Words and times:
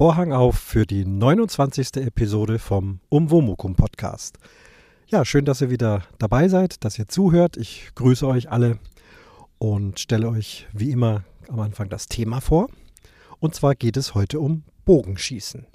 Vorhang 0.00 0.32
auf 0.32 0.56
für 0.56 0.86
die 0.86 1.04
29. 1.04 1.96
Episode 1.96 2.58
vom 2.58 3.00
Umwomukum 3.10 3.74
Podcast. 3.74 4.38
Ja, 5.08 5.26
schön, 5.26 5.44
dass 5.44 5.60
ihr 5.60 5.68
wieder 5.68 6.04
dabei 6.16 6.48
seid, 6.48 6.82
dass 6.86 6.98
ihr 6.98 7.06
zuhört. 7.06 7.58
Ich 7.58 7.90
grüße 7.96 8.26
euch 8.26 8.50
alle 8.50 8.78
und 9.58 10.00
stelle 10.00 10.30
euch 10.30 10.66
wie 10.72 10.90
immer 10.90 11.24
am 11.50 11.60
Anfang 11.60 11.90
das 11.90 12.06
Thema 12.06 12.40
vor. 12.40 12.68
Und 13.40 13.54
zwar 13.54 13.74
geht 13.74 13.98
es 13.98 14.14
heute 14.14 14.40
um 14.40 14.62
Bogenschießen. 14.86 15.66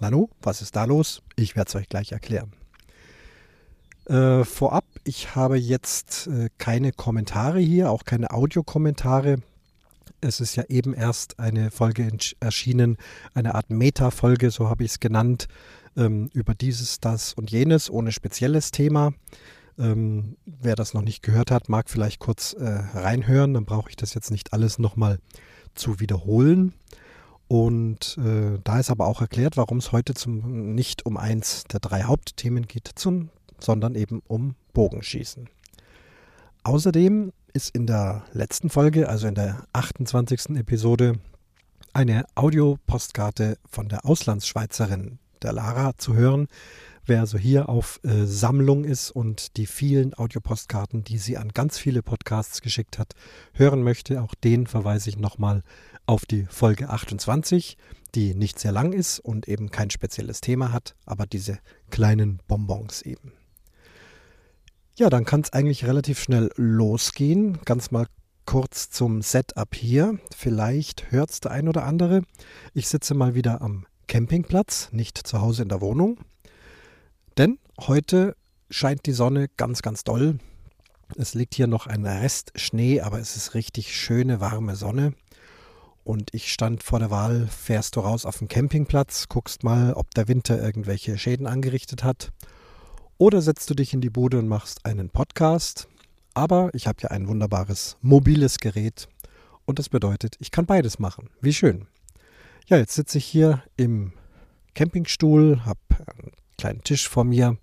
Nanu, 0.00 0.30
was 0.42 0.60
ist 0.60 0.74
da 0.74 0.84
los? 0.84 1.22
Ich 1.36 1.54
werde 1.54 1.68
es 1.68 1.76
euch 1.76 1.88
gleich 1.88 2.10
erklären. 2.10 2.54
Äh, 4.06 4.42
vorab, 4.42 4.84
ich 5.04 5.36
habe 5.36 5.58
jetzt 5.58 6.26
äh, 6.26 6.48
keine 6.58 6.90
Kommentare 6.90 7.60
hier, 7.60 7.92
auch 7.92 8.04
keine 8.04 8.32
Audiokommentare. 8.32 9.36
Es 10.20 10.40
ist 10.40 10.56
ja 10.56 10.64
eben 10.68 10.94
erst 10.94 11.38
eine 11.38 11.70
Folge 11.70 12.10
erschienen, 12.40 12.96
eine 13.34 13.54
Art 13.54 13.70
Meta-Folge, 13.70 14.50
so 14.50 14.68
habe 14.68 14.84
ich 14.84 14.92
es 14.92 15.00
genannt, 15.00 15.48
ähm, 15.96 16.30
über 16.32 16.54
dieses, 16.54 17.00
das 17.00 17.34
und 17.34 17.50
jenes, 17.50 17.90
ohne 17.90 18.12
spezielles 18.12 18.70
Thema. 18.70 19.12
Ähm, 19.78 20.36
wer 20.46 20.76
das 20.76 20.94
noch 20.94 21.02
nicht 21.02 21.22
gehört 21.22 21.50
hat, 21.50 21.68
mag 21.68 21.90
vielleicht 21.90 22.20
kurz 22.20 22.52
äh, 22.52 22.64
reinhören, 22.64 23.54
dann 23.54 23.64
brauche 23.64 23.90
ich 23.90 23.96
das 23.96 24.14
jetzt 24.14 24.30
nicht 24.30 24.52
alles 24.52 24.78
nochmal 24.78 25.18
zu 25.74 26.00
wiederholen. 26.00 26.74
Und 27.48 28.16
äh, 28.18 28.58
da 28.62 28.80
ist 28.80 28.90
aber 28.90 29.06
auch 29.06 29.20
erklärt, 29.20 29.56
warum 29.56 29.78
es 29.78 29.92
heute 29.92 30.14
zum, 30.14 30.74
nicht 30.74 31.04
um 31.06 31.16
eins 31.16 31.64
der 31.64 31.80
drei 31.80 32.04
Hauptthemen 32.04 32.66
geht, 32.66 32.90
zum, 32.94 33.30
sondern 33.58 33.94
eben 33.94 34.22
um 34.26 34.54
Bogenschießen. 34.72 35.48
Außerdem 36.64 37.30
ist 37.52 37.74
in 37.74 37.86
der 37.86 38.24
letzten 38.32 38.70
Folge, 38.70 39.10
also 39.10 39.26
in 39.26 39.34
der 39.34 39.66
28. 39.74 40.56
Episode, 40.56 41.20
eine 41.92 42.24
Audiopostkarte 42.34 43.58
von 43.68 43.90
der 43.90 44.06
Auslandsschweizerin, 44.06 45.18
der 45.42 45.52
Lara, 45.52 45.92
zu 45.98 46.14
hören. 46.14 46.48
Wer 47.04 47.20
also 47.20 47.36
hier 47.36 47.68
auf 47.68 48.00
äh, 48.02 48.24
Sammlung 48.24 48.84
ist 48.84 49.10
und 49.10 49.58
die 49.58 49.66
vielen 49.66 50.16
Audiopostkarten, 50.16 51.04
die 51.04 51.18
sie 51.18 51.36
an 51.36 51.50
ganz 51.50 51.76
viele 51.76 52.02
Podcasts 52.02 52.62
geschickt 52.62 52.98
hat, 52.98 53.12
hören 53.52 53.82
möchte, 53.82 54.22
auch 54.22 54.34
den 54.34 54.66
verweise 54.66 55.10
ich 55.10 55.18
nochmal 55.18 55.62
auf 56.06 56.24
die 56.24 56.46
Folge 56.46 56.88
28, 56.88 57.76
die 58.14 58.34
nicht 58.34 58.58
sehr 58.58 58.72
lang 58.72 58.94
ist 58.94 59.18
und 59.20 59.48
eben 59.48 59.70
kein 59.70 59.90
spezielles 59.90 60.40
Thema 60.40 60.72
hat, 60.72 60.96
aber 61.04 61.26
diese 61.26 61.58
kleinen 61.90 62.40
Bonbons 62.48 63.02
eben. 63.02 63.32
Ja, 64.96 65.10
dann 65.10 65.24
kann 65.24 65.40
es 65.40 65.52
eigentlich 65.52 65.86
relativ 65.86 66.20
schnell 66.20 66.50
losgehen. 66.54 67.58
Ganz 67.64 67.90
mal 67.90 68.06
kurz 68.46 68.90
zum 68.90 69.22
Setup 69.22 69.74
hier. 69.74 70.20
Vielleicht 70.32 71.10
hört 71.10 71.30
es 71.30 71.40
der 71.40 71.50
ein 71.50 71.66
oder 71.66 71.84
andere. 71.84 72.22
Ich 72.74 72.86
sitze 72.86 73.14
mal 73.14 73.34
wieder 73.34 73.60
am 73.60 73.86
Campingplatz, 74.06 74.90
nicht 74.92 75.18
zu 75.18 75.40
Hause 75.40 75.64
in 75.64 75.68
der 75.68 75.80
Wohnung. 75.80 76.18
Denn 77.36 77.58
heute 77.80 78.36
scheint 78.70 79.06
die 79.06 79.12
Sonne 79.12 79.48
ganz, 79.56 79.82
ganz 79.82 80.04
doll. 80.04 80.38
Es 81.16 81.34
liegt 81.34 81.56
hier 81.56 81.66
noch 81.66 81.88
ein 81.88 82.06
Rest 82.06 82.52
Schnee, 82.54 83.00
aber 83.00 83.18
es 83.18 83.34
ist 83.34 83.54
richtig 83.54 83.96
schöne, 83.96 84.38
warme 84.38 84.76
Sonne. 84.76 85.14
Und 86.04 86.32
ich 86.32 86.52
stand 86.52 86.84
vor 86.84 87.00
der 87.00 87.10
Wahl, 87.10 87.48
fährst 87.48 87.96
du 87.96 88.00
raus 88.00 88.24
auf 88.24 88.38
den 88.38 88.46
Campingplatz, 88.46 89.28
guckst 89.28 89.64
mal, 89.64 89.94
ob 89.94 90.14
der 90.14 90.28
Winter 90.28 90.62
irgendwelche 90.62 91.18
Schäden 91.18 91.48
angerichtet 91.48 92.04
hat 92.04 92.30
oder 93.18 93.42
setzt 93.42 93.70
du 93.70 93.74
dich 93.74 93.94
in 93.94 94.00
die 94.00 94.10
Bude 94.10 94.38
und 94.38 94.48
machst 94.48 94.84
einen 94.84 95.10
Podcast. 95.10 95.88
Aber 96.34 96.70
ich 96.72 96.86
habe 96.86 96.98
ja 97.02 97.10
ein 97.10 97.28
wunderbares 97.28 97.96
mobiles 98.02 98.58
Gerät 98.58 99.08
und 99.66 99.78
das 99.78 99.88
bedeutet, 99.88 100.36
ich 100.40 100.50
kann 100.50 100.66
beides 100.66 100.98
machen. 100.98 101.30
Wie 101.40 101.52
schön. 101.52 101.86
Ja, 102.66 102.76
jetzt 102.76 102.94
sitze 102.94 103.18
ich 103.18 103.24
hier 103.26 103.62
im 103.76 104.12
Campingstuhl, 104.74 105.64
habe 105.64 105.78
einen 105.90 106.32
kleinen 106.58 106.82
Tisch 106.82 107.08
vor 107.08 107.24
mir, 107.24 107.56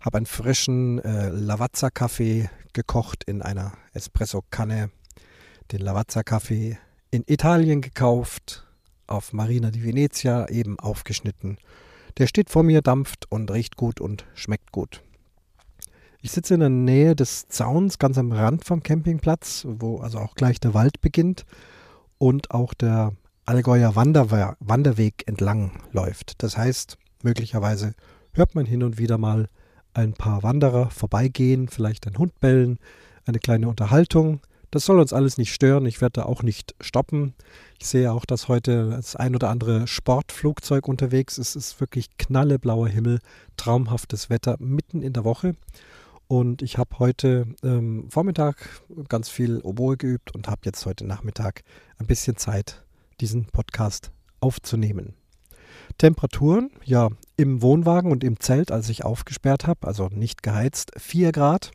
habe 0.00 0.18
einen 0.18 0.26
frischen 0.26 1.00
äh, 1.00 1.30
Lavazza-Kaffee 1.30 2.48
gekocht 2.72 3.24
in 3.24 3.42
einer 3.42 3.72
Espresso-Kanne, 3.94 4.90
den 5.72 5.80
Lavazza-Kaffee 5.80 6.78
in 7.10 7.24
Italien 7.26 7.80
gekauft, 7.80 8.64
auf 9.06 9.32
Marina 9.32 9.70
di 9.70 9.82
Venezia 9.82 10.48
eben 10.48 10.78
aufgeschnitten 10.78 11.58
der 12.18 12.26
steht 12.26 12.50
vor 12.50 12.62
mir, 12.62 12.82
dampft 12.82 13.30
und 13.30 13.50
riecht 13.50 13.76
gut 13.76 14.00
und 14.00 14.26
schmeckt 14.34 14.72
gut. 14.72 15.02
Ich 16.20 16.32
sitze 16.32 16.54
in 16.54 16.60
der 16.60 16.68
Nähe 16.68 17.14
des 17.14 17.46
Zauns, 17.48 17.98
ganz 17.98 18.18
am 18.18 18.32
Rand 18.32 18.64
vom 18.64 18.82
Campingplatz, 18.82 19.66
wo 19.68 19.98
also 19.98 20.18
auch 20.18 20.34
gleich 20.34 20.58
der 20.58 20.74
Wald 20.74 21.00
beginnt 21.00 21.44
und 22.18 22.50
auch 22.50 22.74
der 22.74 23.12
Allgäuer 23.46 23.94
Wanderwe 23.94 24.56
Wanderweg 24.58 25.22
entlang 25.26 25.70
läuft. 25.92 26.42
Das 26.42 26.58
heißt, 26.58 26.98
möglicherweise 27.22 27.94
hört 28.32 28.54
man 28.54 28.66
hin 28.66 28.82
und 28.82 28.98
wieder 28.98 29.16
mal 29.16 29.48
ein 29.94 30.12
paar 30.12 30.42
Wanderer 30.42 30.90
vorbeigehen, 30.90 31.68
vielleicht 31.68 32.06
ein 32.06 32.18
Hund 32.18 32.38
bellen, 32.40 32.78
eine 33.24 33.38
kleine 33.38 33.68
Unterhaltung. 33.68 34.40
Das 34.70 34.84
soll 34.84 35.00
uns 35.00 35.12
alles 35.12 35.38
nicht 35.38 35.52
stören. 35.52 35.86
Ich 35.86 36.00
werde 36.00 36.20
da 36.20 36.22
auch 36.24 36.42
nicht 36.42 36.74
stoppen. 36.80 37.34
Ich 37.78 37.86
sehe 37.86 38.12
auch, 38.12 38.26
dass 38.26 38.48
heute 38.48 38.90
das 38.90 39.16
ein 39.16 39.34
oder 39.34 39.48
andere 39.48 39.86
Sportflugzeug 39.86 40.88
unterwegs 40.88 41.38
ist. 41.38 41.56
Es 41.56 41.72
ist 41.72 41.80
wirklich 41.80 42.16
knalleblauer 42.18 42.88
Himmel, 42.88 43.20
traumhaftes 43.56 44.28
Wetter 44.28 44.56
mitten 44.58 45.02
in 45.02 45.14
der 45.14 45.24
Woche. 45.24 45.54
Und 46.26 46.60
ich 46.60 46.76
habe 46.76 46.98
heute 46.98 47.46
ähm, 47.62 48.06
Vormittag 48.10 48.82
ganz 49.08 49.30
viel 49.30 49.60
Oboe 49.60 49.96
geübt 49.96 50.34
und 50.34 50.46
habe 50.46 50.60
jetzt 50.64 50.84
heute 50.84 51.06
Nachmittag 51.06 51.62
ein 51.96 52.06
bisschen 52.06 52.36
Zeit, 52.36 52.84
diesen 53.20 53.46
Podcast 53.46 54.12
aufzunehmen. 54.40 55.14
Temperaturen, 55.96 56.70
ja, 56.84 57.08
im 57.38 57.62
Wohnwagen 57.62 58.12
und 58.12 58.22
im 58.22 58.38
Zelt, 58.40 58.70
als 58.70 58.90
ich 58.90 59.04
aufgesperrt 59.04 59.66
habe, 59.66 59.86
also 59.86 60.08
nicht 60.08 60.42
geheizt, 60.42 60.92
4 60.98 61.32
Grad. 61.32 61.70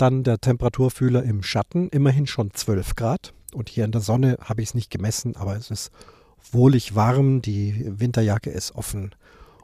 Dann 0.00 0.22
der 0.22 0.40
Temperaturfühler 0.40 1.24
im 1.24 1.42
Schatten, 1.42 1.90
immerhin 1.90 2.26
schon 2.26 2.54
12 2.54 2.96
Grad. 2.96 3.34
Und 3.52 3.68
hier 3.68 3.84
in 3.84 3.92
der 3.92 4.00
Sonne 4.00 4.38
habe 4.42 4.62
ich 4.62 4.70
es 4.70 4.74
nicht 4.74 4.90
gemessen, 4.90 5.36
aber 5.36 5.56
es 5.56 5.70
ist 5.70 5.90
wohlig 6.52 6.94
warm. 6.94 7.42
Die 7.42 7.84
Winterjacke 7.86 8.48
ist 8.48 8.74
offen 8.74 9.14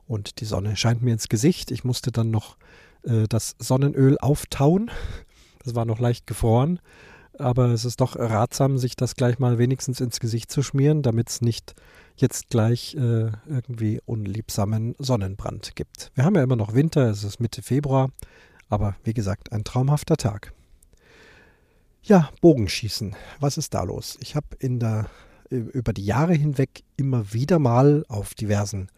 und 0.06 0.40
die 0.40 0.44
Sonne 0.44 0.76
scheint 0.76 1.00
mir 1.00 1.14
ins 1.14 1.30
Gesicht. 1.30 1.70
Ich 1.70 1.84
musste 1.84 2.12
dann 2.12 2.30
noch 2.30 2.58
äh, 3.04 3.26
das 3.28 3.56
Sonnenöl 3.58 4.18
auftauen. 4.18 4.90
Das 5.64 5.74
war 5.74 5.86
noch 5.86 6.00
leicht 6.00 6.26
gefroren. 6.26 6.80
Aber 7.38 7.68
es 7.68 7.86
ist 7.86 8.02
doch 8.02 8.14
ratsam, 8.16 8.76
sich 8.76 8.94
das 8.94 9.14
gleich 9.14 9.38
mal 9.38 9.56
wenigstens 9.56 10.00
ins 10.00 10.20
Gesicht 10.20 10.50
zu 10.50 10.62
schmieren, 10.62 11.00
damit 11.00 11.30
es 11.30 11.40
nicht 11.40 11.74
jetzt 12.16 12.50
gleich 12.50 12.94
äh, 12.94 13.30
irgendwie 13.46 14.00
unliebsamen 14.04 14.96
Sonnenbrand 14.98 15.76
gibt. 15.76 16.12
Wir 16.14 16.24
haben 16.24 16.34
ja 16.34 16.42
immer 16.42 16.56
noch 16.56 16.74
Winter, 16.74 17.08
es 17.08 17.24
ist 17.24 17.40
Mitte 17.40 17.62
Februar. 17.62 18.10
Aber 18.68 18.96
wie 19.04 19.14
gesagt, 19.14 19.52
ein 19.52 19.64
traumhafter 19.64 20.16
Tag. 20.16 20.52
Ja, 22.02 22.30
Bogenschießen. 22.40 23.16
Was 23.40 23.58
ist 23.58 23.74
da 23.74 23.82
los? 23.82 24.18
Ich 24.20 24.36
habe 24.36 24.46
in 24.58 24.78
der 24.78 25.08
über 25.50 25.92
die 25.92 26.04
Jahre 26.04 26.34
hinweg 26.34 26.82
immer 26.96 27.32
wieder 27.32 27.58
mal 27.58 28.04
auf 28.08 28.34
diversen 28.34 28.88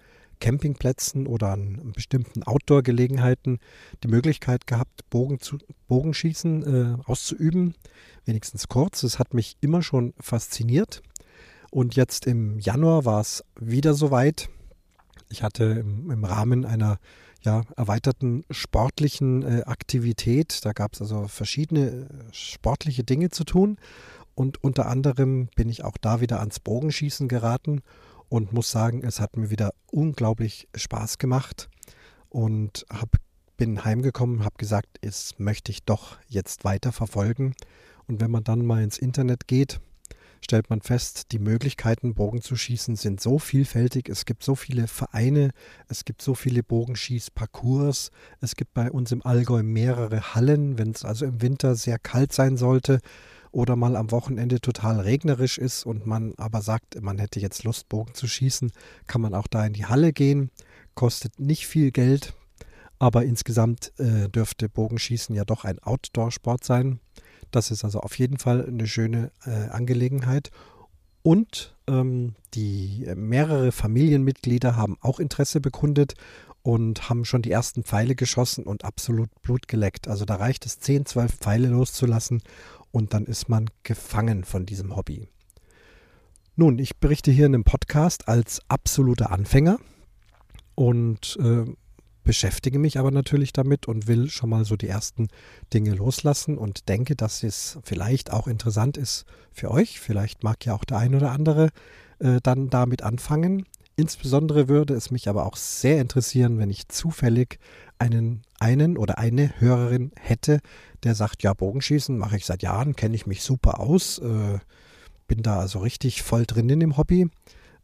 Campingplätzen 0.40 1.26
oder 1.26 1.48
an 1.48 1.92
bestimmten 1.94 2.42
Outdoor-Gelegenheiten 2.42 3.58
die 4.02 4.08
Möglichkeit 4.08 4.66
gehabt, 4.66 5.08
Bogen 5.10 5.40
zu, 5.40 5.58
Bogenschießen 5.88 6.98
äh, 6.98 7.02
auszuüben, 7.04 7.74
wenigstens 8.24 8.68
kurz. 8.68 9.02
Es 9.02 9.18
hat 9.18 9.34
mich 9.34 9.56
immer 9.60 9.82
schon 9.82 10.14
fasziniert. 10.20 11.02
Und 11.70 11.96
jetzt 11.96 12.26
im 12.26 12.58
Januar 12.58 13.04
war 13.04 13.20
es 13.20 13.44
wieder 13.58 13.94
soweit. 13.94 14.48
Ich 15.28 15.42
hatte 15.42 15.64
im, 15.64 16.10
im 16.10 16.24
Rahmen 16.24 16.64
einer 16.64 16.98
ja, 17.42 17.62
erweiterten 17.76 18.44
sportlichen 18.50 19.42
äh, 19.42 19.62
Aktivität. 19.64 20.64
Da 20.64 20.72
gab 20.72 20.94
es 20.94 21.00
also 21.00 21.28
verschiedene 21.28 21.88
äh, 21.88 22.06
sportliche 22.32 23.04
Dinge 23.04 23.30
zu 23.30 23.44
tun. 23.44 23.78
Und 24.34 24.62
unter 24.62 24.86
anderem 24.86 25.48
bin 25.56 25.68
ich 25.68 25.84
auch 25.84 25.96
da 26.00 26.20
wieder 26.20 26.40
ans 26.40 26.60
Bogenschießen 26.60 27.28
geraten 27.28 27.82
und 28.28 28.52
muss 28.52 28.70
sagen, 28.70 29.02
es 29.04 29.20
hat 29.20 29.36
mir 29.36 29.50
wieder 29.50 29.72
unglaublich 29.90 30.68
Spaß 30.74 31.18
gemacht 31.18 31.68
und 32.28 32.86
hab, 32.90 33.16
bin 33.56 33.84
heimgekommen, 33.84 34.44
habe 34.44 34.56
gesagt, 34.58 34.98
es 35.00 35.38
möchte 35.38 35.72
ich 35.72 35.84
doch 35.84 36.18
jetzt 36.28 36.64
weiter 36.64 36.92
verfolgen. 36.92 37.54
Und 38.06 38.20
wenn 38.20 38.30
man 38.30 38.44
dann 38.44 38.64
mal 38.64 38.82
ins 38.82 38.98
Internet 38.98 39.48
geht, 39.48 39.80
stellt 40.40 40.70
man 40.70 40.80
fest, 40.80 41.32
die 41.32 41.38
Möglichkeiten, 41.38 42.14
Bogen 42.14 42.42
zu 42.42 42.56
schießen, 42.56 42.96
sind 42.96 43.20
so 43.20 43.38
vielfältig. 43.38 44.08
Es 44.08 44.24
gibt 44.24 44.42
so 44.42 44.54
viele 44.54 44.86
Vereine, 44.86 45.50
es 45.88 46.04
gibt 46.04 46.22
so 46.22 46.34
viele 46.34 46.62
Bogenschießparcours. 46.62 48.10
Es 48.40 48.56
gibt 48.56 48.74
bei 48.74 48.90
uns 48.90 49.12
im 49.12 49.24
Allgäu 49.24 49.62
mehrere 49.62 50.34
Hallen, 50.34 50.78
wenn 50.78 50.90
es 50.90 51.04
also 51.04 51.26
im 51.26 51.42
Winter 51.42 51.74
sehr 51.74 51.98
kalt 51.98 52.32
sein 52.32 52.56
sollte 52.56 53.00
oder 53.50 53.76
mal 53.76 53.96
am 53.96 54.10
Wochenende 54.10 54.60
total 54.60 55.00
regnerisch 55.00 55.58
ist 55.58 55.86
und 55.86 56.06
man 56.06 56.34
aber 56.36 56.62
sagt, 56.62 57.00
man 57.00 57.18
hätte 57.18 57.40
jetzt 57.40 57.64
Lust, 57.64 57.88
Bogen 57.88 58.14
zu 58.14 58.26
schießen, 58.26 58.72
kann 59.06 59.20
man 59.20 59.34
auch 59.34 59.46
da 59.46 59.64
in 59.64 59.72
die 59.72 59.86
Halle 59.86 60.12
gehen. 60.12 60.50
Kostet 60.94 61.38
nicht 61.40 61.66
viel 61.66 61.90
Geld, 61.90 62.34
aber 62.98 63.24
insgesamt 63.24 63.92
äh, 63.98 64.28
dürfte 64.28 64.68
Bogenschießen 64.68 65.34
ja 65.34 65.44
doch 65.44 65.64
ein 65.64 65.78
Outdoor-Sport 65.78 66.64
sein. 66.64 67.00
Das 67.50 67.70
ist 67.70 67.84
also 67.84 68.00
auf 68.00 68.18
jeden 68.18 68.38
Fall 68.38 68.66
eine 68.66 68.86
schöne 68.86 69.30
äh, 69.44 69.68
Angelegenheit. 69.68 70.50
Und 71.22 71.76
ähm, 71.86 72.34
die 72.54 73.06
mehrere 73.14 73.72
Familienmitglieder 73.72 74.76
haben 74.76 74.96
auch 75.00 75.20
Interesse 75.20 75.60
bekundet 75.60 76.14
und 76.62 77.08
haben 77.08 77.24
schon 77.24 77.42
die 77.42 77.50
ersten 77.50 77.82
Pfeile 77.82 78.14
geschossen 78.14 78.64
und 78.64 78.84
absolut 78.84 79.30
Blut 79.42 79.68
geleckt. 79.68 80.08
Also 80.08 80.24
da 80.24 80.36
reicht 80.36 80.66
es 80.66 80.80
10, 80.80 81.06
12 81.06 81.34
Pfeile 81.34 81.68
loszulassen 81.68 82.42
und 82.90 83.14
dann 83.14 83.24
ist 83.24 83.48
man 83.48 83.70
gefangen 83.82 84.44
von 84.44 84.66
diesem 84.66 84.96
Hobby. 84.96 85.28
Nun, 86.56 86.78
ich 86.78 86.96
berichte 86.98 87.30
hier 87.30 87.46
in 87.46 87.54
einem 87.54 87.64
Podcast 87.64 88.28
als 88.28 88.60
absoluter 88.68 89.30
Anfänger 89.30 89.78
und 90.74 91.38
äh, 91.40 91.64
beschäftige 92.28 92.78
mich 92.78 92.98
aber 92.98 93.10
natürlich 93.10 93.54
damit 93.54 93.88
und 93.88 94.06
will 94.06 94.28
schon 94.28 94.50
mal 94.50 94.66
so 94.66 94.76
die 94.76 94.86
ersten 94.86 95.28
Dinge 95.72 95.94
loslassen 95.94 96.58
und 96.58 96.90
denke, 96.90 97.16
dass 97.16 97.42
es 97.42 97.78
vielleicht 97.84 98.34
auch 98.34 98.46
interessant 98.46 98.98
ist 98.98 99.24
für 99.50 99.70
euch. 99.70 99.98
Vielleicht 99.98 100.44
mag 100.44 100.62
ja 100.66 100.74
auch 100.74 100.84
der 100.84 100.98
ein 100.98 101.14
oder 101.14 101.30
andere 101.30 101.70
äh, 102.18 102.40
dann 102.42 102.68
damit 102.68 103.02
anfangen. 103.02 103.64
Insbesondere 103.96 104.68
würde 104.68 104.92
es 104.92 105.10
mich 105.10 105.26
aber 105.26 105.46
auch 105.46 105.56
sehr 105.56 106.02
interessieren, 106.02 106.58
wenn 106.58 106.68
ich 106.68 106.88
zufällig 106.88 107.58
einen, 107.98 108.42
einen 108.60 108.98
oder 108.98 109.16
eine 109.16 109.58
Hörerin 109.58 110.12
hätte, 110.20 110.60
der 111.04 111.14
sagt, 111.14 111.42
ja, 111.42 111.54
Bogenschießen 111.54 112.18
mache 112.18 112.36
ich 112.36 112.44
seit 112.44 112.62
Jahren, 112.62 112.94
kenne 112.94 113.14
ich 113.14 113.26
mich 113.26 113.42
super 113.42 113.80
aus, 113.80 114.18
äh, 114.18 114.58
bin 115.28 115.42
da 115.42 115.60
also 115.60 115.78
richtig 115.78 116.22
voll 116.22 116.44
drin 116.44 116.68
in 116.68 116.80
dem 116.80 116.98
Hobby. 116.98 117.30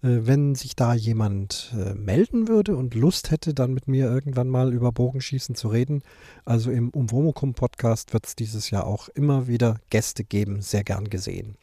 Äh, 0.04 0.26
wenn 0.26 0.54
sich 0.54 0.76
da 0.76 0.94
jemand 0.94 1.74
äh, 1.76 1.94
melden 1.94 2.46
würde 2.46 2.76
und 2.76 2.94
Lust 2.94 3.30
hätte, 3.30 3.54
dann 3.54 3.72
mit 3.72 3.88
mir 3.88 4.06
irgendwann 4.06 4.48
mal 4.48 4.72
über 4.72 4.92
Bogenschießen 4.92 5.54
zu 5.54 5.68
reden, 5.68 6.02
also 6.44 6.70
im 6.70 6.90
Umwomukum 6.90 7.54
Podcast 7.54 8.12
wird 8.12 8.26
es 8.26 8.36
dieses 8.36 8.70
Jahr 8.70 8.86
auch 8.86 9.08
immer 9.08 9.46
wieder 9.46 9.80
Gäste 9.90 10.22
geben, 10.22 10.60
sehr 10.60 10.84
gern 10.84 11.08
gesehen. 11.08 11.56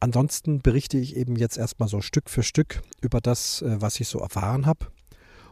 Ansonsten 0.00 0.60
berichte 0.60 0.98
ich 0.98 1.16
eben 1.16 1.36
jetzt 1.36 1.56
erstmal 1.56 1.88
so 1.88 2.00
Stück 2.00 2.28
für 2.28 2.42
Stück 2.42 2.82
über 3.00 3.20
das, 3.20 3.62
äh, 3.62 3.80
was 3.80 4.00
ich 4.00 4.08
so 4.08 4.18
erfahren 4.18 4.66
habe 4.66 4.86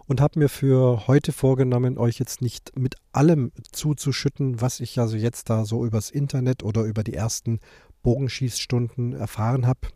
und 0.08 0.20
habe 0.20 0.40
mir 0.40 0.48
für 0.48 1.06
heute 1.06 1.30
vorgenommen, 1.30 1.96
euch 1.96 2.18
jetzt 2.18 2.42
nicht 2.42 2.76
mit 2.76 2.96
allem 3.12 3.52
zuzuschütten, 3.70 4.60
was 4.60 4.80
ich 4.80 4.98
also 4.98 5.16
jetzt 5.16 5.48
da 5.48 5.64
so 5.64 5.86
übers 5.86 6.10
Internet 6.10 6.64
oder 6.64 6.82
über 6.82 7.04
die 7.04 7.14
ersten 7.14 7.60
Bogenschießstunden 8.02 9.12
erfahren 9.12 9.68
habe, 9.68 9.88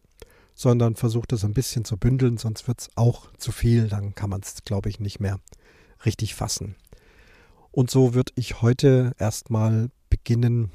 sondern 0.55 0.95
versuche 0.95 1.27
das 1.29 1.45
ein 1.45 1.55
bisschen 1.55 1.85
zu 1.85 1.97
bündeln, 1.97 2.39
sonst 2.39 2.69
wird 2.69 2.81
es 2.81 2.91
auch 2.95 3.33
zu 3.39 3.53
viel, 3.53 3.89
dann 3.89 4.15
kann 4.15 4.31
man 4.31 4.41
es, 4.41 4.62
glaube 4.65 4.89
ich, 4.89 5.01
nicht 5.01 5.21
mehr 5.21 5.41
richtig 6.05 6.35
fassen. 6.35 6.77
Und 7.71 7.91
so 7.91 8.15
würde 8.15 8.33
ich 8.37 8.62
heute 8.62 9.15
erstmal 9.19 9.91
beginnen 10.11 10.71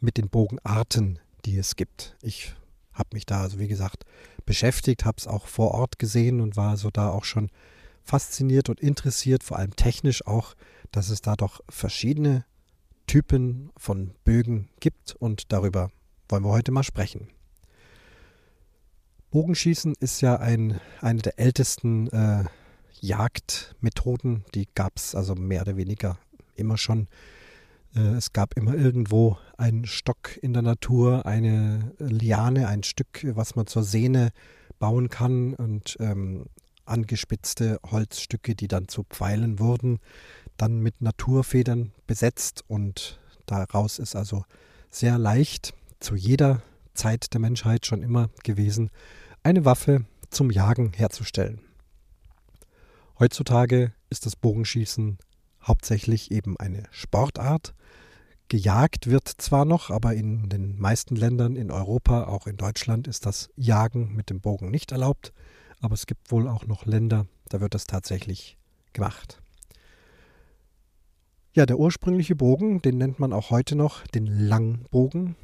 mit 0.00 0.16
den 0.16 0.28
Bogenarten, 0.28 1.20
die 1.44 1.56
es 1.56 1.76
gibt. 1.76 2.16
Ich 2.20 2.54
habe 2.92 3.10
mich 3.12 3.26
da, 3.26 3.42
also 3.42 3.60
wie 3.60 3.68
gesagt, 3.68 4.04
beschäftigt, 4.44 5.04
habe 5.04 5.18
es 5.18 5.26
auch 5.26 5.46
vor 5.46 5.72
Ort 5.72 5.98
gesehen 5.98 6.40
und 6.40 6.56
war 6.56 6.76
so 6.76 6.90
da 6.90 7.10
auch 7.10 7.24
schon 7.24 7.50
fasziniert 8.02 8.68
und 8.68 8.80
interessiert, 8.80 9.44
vor 9.44 9.58
allem 9.58 9.76
technisch 9.76 10.26
auch, 10.26 10.54
dass 10.90 11.10
es 11.10 11.20
da 11.20 11.36
doch 11.36 11.60
verschiedene 11.68 12.44
Typen 13.06 13.70
von 13.76 14.14
Bögen 14.24 14.68
gibt 14.80 15.14
und 15.14 15.52
darüber 15.52 15.90
wollen 16.28 16.44
wir 16.44 16.50
heute 16.50 16.72
mal 16.72 16.82
sprechen. 16.82 17.28
Bogenschießen 19.36 19.96
ist 20.00 20.22
ja 20.22 20.36
ein, 20.36 20.80
eine 21.02 21.20
der 21.20 21.38
ältesten 21.38 22.08
äh, 22.08 22.44
Jagdmethoden, 23.02 24.46
die 24.54 24.66
gab 24.74 24.96
es 24.96 25.14
also 25.14 25.34
mehr 25.34 25.60
oder 25.60 25.76
weniger 25.76 26.16
immer 26.54 26.78
schon. 26.78 27.06
Äh, 27.94 28.14
es 28.14 28.32
gab 28.32 28.56
immer 28.56 28.74
irgendwo 28.74 29.36
einen 29.58 29.84
Stock 29.84 30.38
in 30.40 30.54
der 30.54 30.62
Natur, 30.62 31.26
eine 31.26 31.92
Liane, 31.98 32.66
ein 32.66 32.82
Stück, 32.82 33.26
was 33.36 33.56
man 33.56 33.66
zur 33.66 33.82
Sehne 33.82 34.30
bauen 34.78 35.10
kann 35.10 35.52
und 35.52 35.98
ähm, 36.00 36.46
angespitzte 36.86 37.78
Holzstücke, 37.90 38.54
die 38.54 38.68
dann 38.68 38.88
zu 38.88 39.02
Pfeilen 39.02 39.58
wurden, 39.58 39.98
dann 40.56 40.80
mit 40.80 41.02
Naturfedern 41.02 41.92
besetzt. 42.06 42.64
Und 42.68 43.20
daraus 43.44 43.98
ist 43.98 44.16
also 44.16 44.46
sehr 44.88 45.18
leicht 45.18 45.74
zu 46.00 46.16
jeder 46.16 46.62
Zeit 46.94 47.34
der 47.34 47.40
Menschheit 47.42 47.84
schon 47.84 48.02
immer 48.02 48.30
gewesen, 48.42 48.88
eine 49.46 49.64
Waffe 49.64 50.04
zum 50.28 50.50
Jagen 50.50 50.92
herzustellen. 50.92 51.60
Heutzutage 53.20 53.92
ist 54.10 54.26
das 54.26 54.34
Bogenschießen 54.34 55.18
hauptsächlich 55.62 56.32
eben 56.32 56.56
eine 56.58 56.82
Sportart. 56.90 57.72
Gejagt 58.48 59.08
wird 59.08 59.28
zwar 59.28 59.64
noch, 59.64 59.90
aber 59.90 60.14
in 60.14 60.48
den 60.48 60.76
meisten 60.80 61.14
Ländern 61.14 61.54
in 61.54 61.70
Europa, 61.70 62.24
auch 62.24 62.48
in 62.48 62.56
Deutschland, 62.56 63.06
ist 63.06 63.24
das 63.24 63.48
Jagen 63.54 64.16
mit 64.16 64.30
dem 64.30 64.40
Bogen 64.40 64.72
nicht 64.72 64.90
erlaubt. 64.90 65.32
Aber 65.80 65.94
es 65.94 66.06
gibt 66.06 66.32
wohl 66.32 66.48
auch 66.48 66.66
noch 66.66 66.84
Länder, 66.84 67.26
da 67.48 67.60
wird 67.60 67.74
das 67.74 67.86
tatsächlich 67.86 68.58
gemacht. 68.94 69.40
Ja, 71.54 71.66
der 71.66 71.78
ursprüngliche 71.78 72.34
Bogen, 72.34 72.82
den 72.82 72.98
nennt 72.98 73.20
man 73.20 73.32
auch 73.32 73.50
heute 73.50 73.76
noch 73.76 74.08
den 74.08 74.26
Langbogen. 74.26 75.36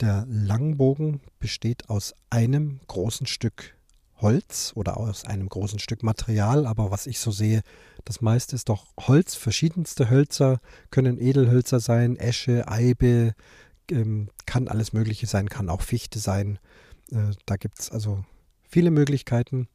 Der 0.00 0.24
Langbogen 0.30 1.20
besteht 1.40 1.90
aus 1.90 2.14
einem 2.30 2.80
großen 2.86 3.26
Stück 3.26 3.76
Holz 4.16 4.72
oder 4.74 4.96
aus 4.96 5.26
einem 5.26 5.48
großen 5.48 5.78
Stück 5.78 6.02
Material, 6.02 6.66
aber 6.66 6.90
was 6.90 7.06
ich 7.06 7.18
so 7.18 7.30
sehe, 7.30 7.60
das 8.06 8.22
meiste 8.22 8.56
ist 8.56 8.70
doch 8.70 8.86
Holz, 8.98 9.34
verschiedenste 9.34 10.08
Hölzer, 10.08 10.60
können 10.90 11.20
Edelhölzer 11.20 11.80
sein, 11.80 12.16
Esche, 12.16 12.66
Eibe, 12.66 13.34
ähm, 13.90 14.28
kann 14.46 14.68
alles 14.68 14.94
Mögliche 14.94 15.26
sein, 15.26 15.50
kann 15.50 15.68
auch 15.68 15.82
Fichte 15.82 16.18
sein. 16.18 16.58
Äh, 17.12 17.32
da 17.44 17.56
gibt 17.56 17.78
es 17.80 17.90
also 17.90 18.24
viele 18.62 18.90
Möglichkeiten. 18.90 19.68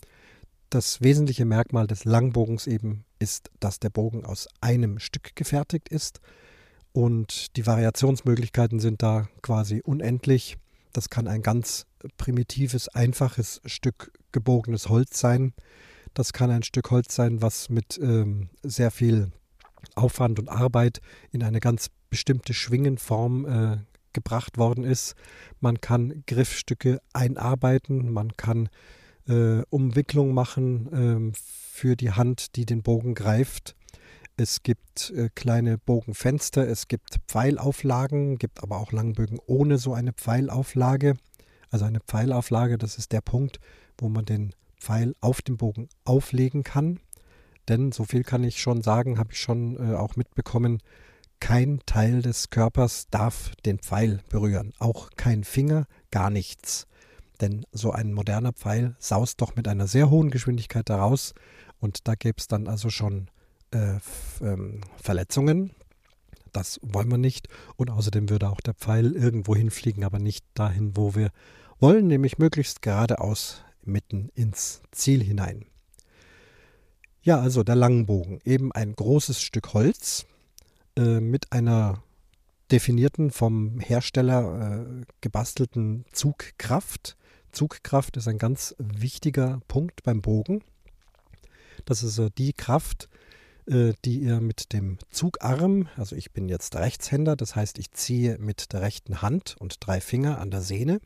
Das 0.71 1.01
wesentliche 1.01 1.45
Merkmal 1.45 1.85
des 1.85 2.03
Langbogens 2.03 2.65
eben 2.65 3.05
ist, 3.19 3.51
dass 3.59 3.79
der 3.79 3.91
Bogen 3.91 4.25
aus 4.25 4.47
einem 4.59 4.97
Stück 4.97 5.35
gefertigt 5.35 5.89
ist 5.89 6.19
und 6.95 7.57
die 7.57 7.67
Variationsmöglichkeiten 7.67 8.79
sind 8.79 9.03
da 9.03 9.27
quasi 9.41 9.81
unendlich. 9.83 10.55
Das 10.93 11.09
kann 11.09 11.27
ein 11.27 11.41
ganz 11.41 11.87
primitives, 12.15 12.87
einfaches 12.87 13.59
Stück 13.65 14.13
gebogenes 14.31 14.87
Holz 14.87 15.19
sein. 15.19 15.51
Das 16.13 16.31
kann 16.31 16.49
ein 16.51 16.63
Stück 16.63 16.91
Holz 16.91 17.13
sein, 17.13 17.41
was 17.41 17.67
mit 17.67 17.99
ähm, 18.01 18.47
sehr 18.63 18.91
viel 18.91 19.33
Aufwand 19.95 20.39
und 20.39 20.47
Arbeit 20.47 21.01
in 21.31 21.43
eine 21.43 21.59
ganz 21.59 21.89
bestimmte 22.09 22.53
Schwingenform 22.53 23.45
äh, 23.45 23.77
gebracht 24.13 24.57
worden 24.57 24.85
ist. 24.85 25.15
Man 25.59 25.81
kann 25.81 26.23
Griffstücke 26.27 27.01
einarbeiten, 27.11 28.09
man 28.13 28.37
kann 28.37 28.69
äh, 29.27 29.63
Umwicklung 29.69 30.33
machen 30.33 31.33
äh, 31.33 31.37
für 31.37 31.97
die 31.97 32.11
Hand, 32.11 32.55
die 32.55 32.65
den 32.65 32.83
Bogen 32.83 33.15
greift. 33.15 33.75
Es 34.37 34.63
gibt 34.63 35.11
äh, 35.11 35.29
kleine 35.33 35.77
Bogenfenster, 35.77 36.67
es 36.67 36.89
gibt 36.89 37.21
Pfeilauflagen, 37.27 38.37
gibt 38.37 38.61
aber 38.63 38.77
auch 38.79 38.91
Langbögen 38.91 39.39
ohne 39.45 39.77
so 39.77 39.93
eine 39.93 40.11
Pfeilauflage. 40.11 41.15
Also 41.69 41.85
eine 41.85 42.01
Pfeilauflage, 42.01 42.77
das 42.77 42.97
ist 42.97 43.13
der 43.13 43.21
Punkt, 43.21 43.61
wo 43.97 44.09
man 44.09 44.25
den 44.25 44.53
Pfeil 44.77 45.15
auf 45.21 45.41
dem 45.41 45.55
Bogen 45.55 45.87
auflegen 46.03 46.63
kann. 46.63 46.99
Denn 47.69 47.93
so 47.93 48.03
viel 48.03 48.23
kann 48.23 48.43
ich 48.43 48.59
schon 48.59 48.81
sagen, 48.81 49.17
habe 49.19 49.31
ich 49.31 49.39
schon 49.39 49.77
äh, 49.77 49.95
auch 49.95 50.17
mitbekommen, 50.17 50.79
kein 51.39 51.79
Teil 51.85 52.21
des 52.21 52.49
Körpers 52.49 53.07
darf 53.09 53.51
den 53.65 53.79
Pfeil 53.79 54.19
berühren. 54.29 54.73
Auch 54.79 55.11
kein 55.15 55.45
Finger, 55.45 55.85
gar 56.11 56.29
nichts. 56.29 56.87
Denn 57.39 57.65
so 57.71 57.91
ein 57.91 58.13
moderner 58.13 58.51
Pfeil 58.51 58.95
saust 58.99 59.39
doch 59.39 59.55
mit 59.55 59.67
einer 59.69 59.87
sehr 59.87 60.09
hohen 60.09 60.29
Geschwindigkeit 60.29 60.89
daraus. 60.89 61.33
Und 61.79 62.07
da 62.07 62.15
gäbe 62.15 62.35
es 62.37 62.47
dann 62.47 62.67
also 62.67 62.89
schon 62.89 63.29
äh, 63.75 64.45
ähm, 64.45 64.81
Verletzungen. 65.01 65.71
Das 66.51 66.79
wollen 66.81 67.09
wir 67.09 67.17
nicht. 67.17 67.49
Und 67.75 67.89
außerdem 67.89 68.29
würde 68.29 68.49
auch 68.49 68.61
der 68.61 68.73
Pfeil 68.73 69.11
irgendwo 69.13 69.55
hinfliegen, 69.55 70.03
aber 70.03 70.19
nicht 70.19 70.45
dahin, 70.53 70.95
wo 70.95 71.15
wir 71.15 71.31
wollen, 71.79 72.07
nämlich 72.07 72.37
möglichst 72.37 72.81
geradeaus 72.81 73.63
mitten 73.83 74.29
ins 74.35 74.81
Ziel 74.91 75.21
hinein. 75.23 75.65
Ja, 77.21 77.39
also 77.39 77.63
der 77.63 77.75
Langbogen, 77.75 78.39
eben 78.45 78.71
ein 78.71 78.93
großes 78.95 79.41
Stück 79.41 79.73
Holz 79.73 80.25
äh, 80.95 81.19
mit 81.19 81.51
einer 81.51 82.03
definierten, 82.71 83.31
vom 83.31 83.79
Hersteller 83.79 84.85
äh, 84.85 85.05
gebastelten 85.21 86.05
Zugkraft. 86.11 87.17
Zugkraft 87.51 88.17
ist 88.17 88.27
ein 88.27 88.37
ganz 88.37 88.75
wichtiger 88.77 89.59
Punkt 89.67 90.03
beim 90.03 90.21
Bogen. 90.21 90.61
Das 91.85 92.03
ist 92.03 92.17
äh, 92.19 92.29
die 92.37 92.53
Kraft, 92.53 93.09
die 93.67 94.19
ihr 94.19 94.41
mit 94.41 94.73
dem 94.73 94.99
Zugarm, 95.09 95.87
also 95.97 96.15
ich 96.15 96.31
bin 96.31 96.49
jetzt 96.49 96.75
Rechtshänder, 96.75 97.35
das 97.35 97.55
heißt, 97.55 97.79
ich 97.79 97.91
ziehe 97.91 98.37
mit 98.37 98.73
der 98.73 98.81
rechten 98.81 99.23
Hand 99.23 99.55
und 99.59 99.77
drei 99.79 100.01
Finger 100.01 100.39
an 100.39 100.51
der 100.51 100.61
Sehne, 100.61 101.01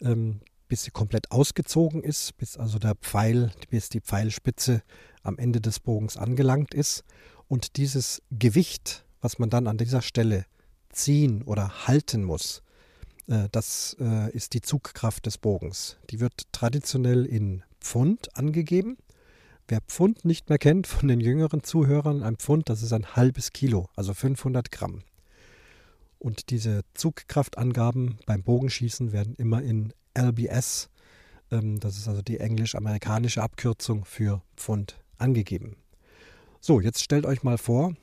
ähm, 0.00 0.40
bis 0.66 0.82
sie 0.82 0.90
komplett 0.90 1.30
ausgezogen 1.30 2.02
ist, 2.02 2.36
bis 2.38 2.56
also 2.56 2.80
der 2.80 2.96
Pfeil, 2.96 3.52
bis 3.70 3.88
die 3.88 4.00
Pfeilspitze 4.00 4.82
am 5.22 5.38
Ende 5.38 5.60
des 5.60 5.78
Bogens 5.78 6.16
angelangt 6.16 6.74
ist. 6.74 7.04
Und 7.46 7.76
dieses 7.76 8.20
Gewicht, 8.32 9.04
was 9.20 9.38
man 9.38 9.48
dann 9.48 9.68
an 9.68 9.78
dieser 9.78 10.02
Stelle 10.02 10.44
ziehen 10.90 11.42
oder 11.42 11.86
halten 11.86 12.24
muss, 12.24 12.62
Äh, 13.28 13.48
das 13.50 13.96
äh, 13.98 14.30
ist 14.32 14.54
die 14.54 14.60
Zugkraft 14.60 15.26
des 15.26 15.38
Bogens. 15.38 15.96
Die 16.10 16.20
wird 16.20 16.44
traditionell 16.52 17.24
in 17.26 17.62
Pfund 17.80 18.36
angegeben. 18.36 18.96
Wer 19.68 19.80
Pfund 19.80 20.24
nicht 20.24 20.48
mehr 20.48 20.58
kennt 20.58 20.86
von 20.86 21.08
den 21.08 21.18
jüngeren 21.18 21.64
Zuhörern, 21.64 22.22
ein 22.22 22.36
Pfund, 22.36 22.68
das 22.68 22.82
ist 22.82 22.92
ein 22.92 23.16
halbes 23.16 23.52
Kilo, 23.52 23.88
also 23.96 24.14
500 24.14 24.70
Gramm. 24.70 25.02
Und 26.20 26.50
diese 26.50 26.82
Zugkraftangaben 26.94 28.18
beim 28.26 28.44
Bogenschießen 28.44 29.10
werden 29.10 29.34
immer 29.34 29.62
in 29.62 29.92
LBS, 30.16 30.88
ähm, 31.50 31.80
das 31.80 31.96
ist 31.96 32.06
also 32.06 32.22
die 32.22 32.38
englisch-amerikanische 32.38 33.42
Abkürzung 33.42 34.04
für 34.04 34.40
Pfund, 34.56 35.00
angegeben. 35.18 35.76
So, 36.60 36.80
jetzt 36.80 37.02
stellt 37.02 37.26
euch 37.26 37.42
mal 37.42 37.58
vor, 37.58 37.94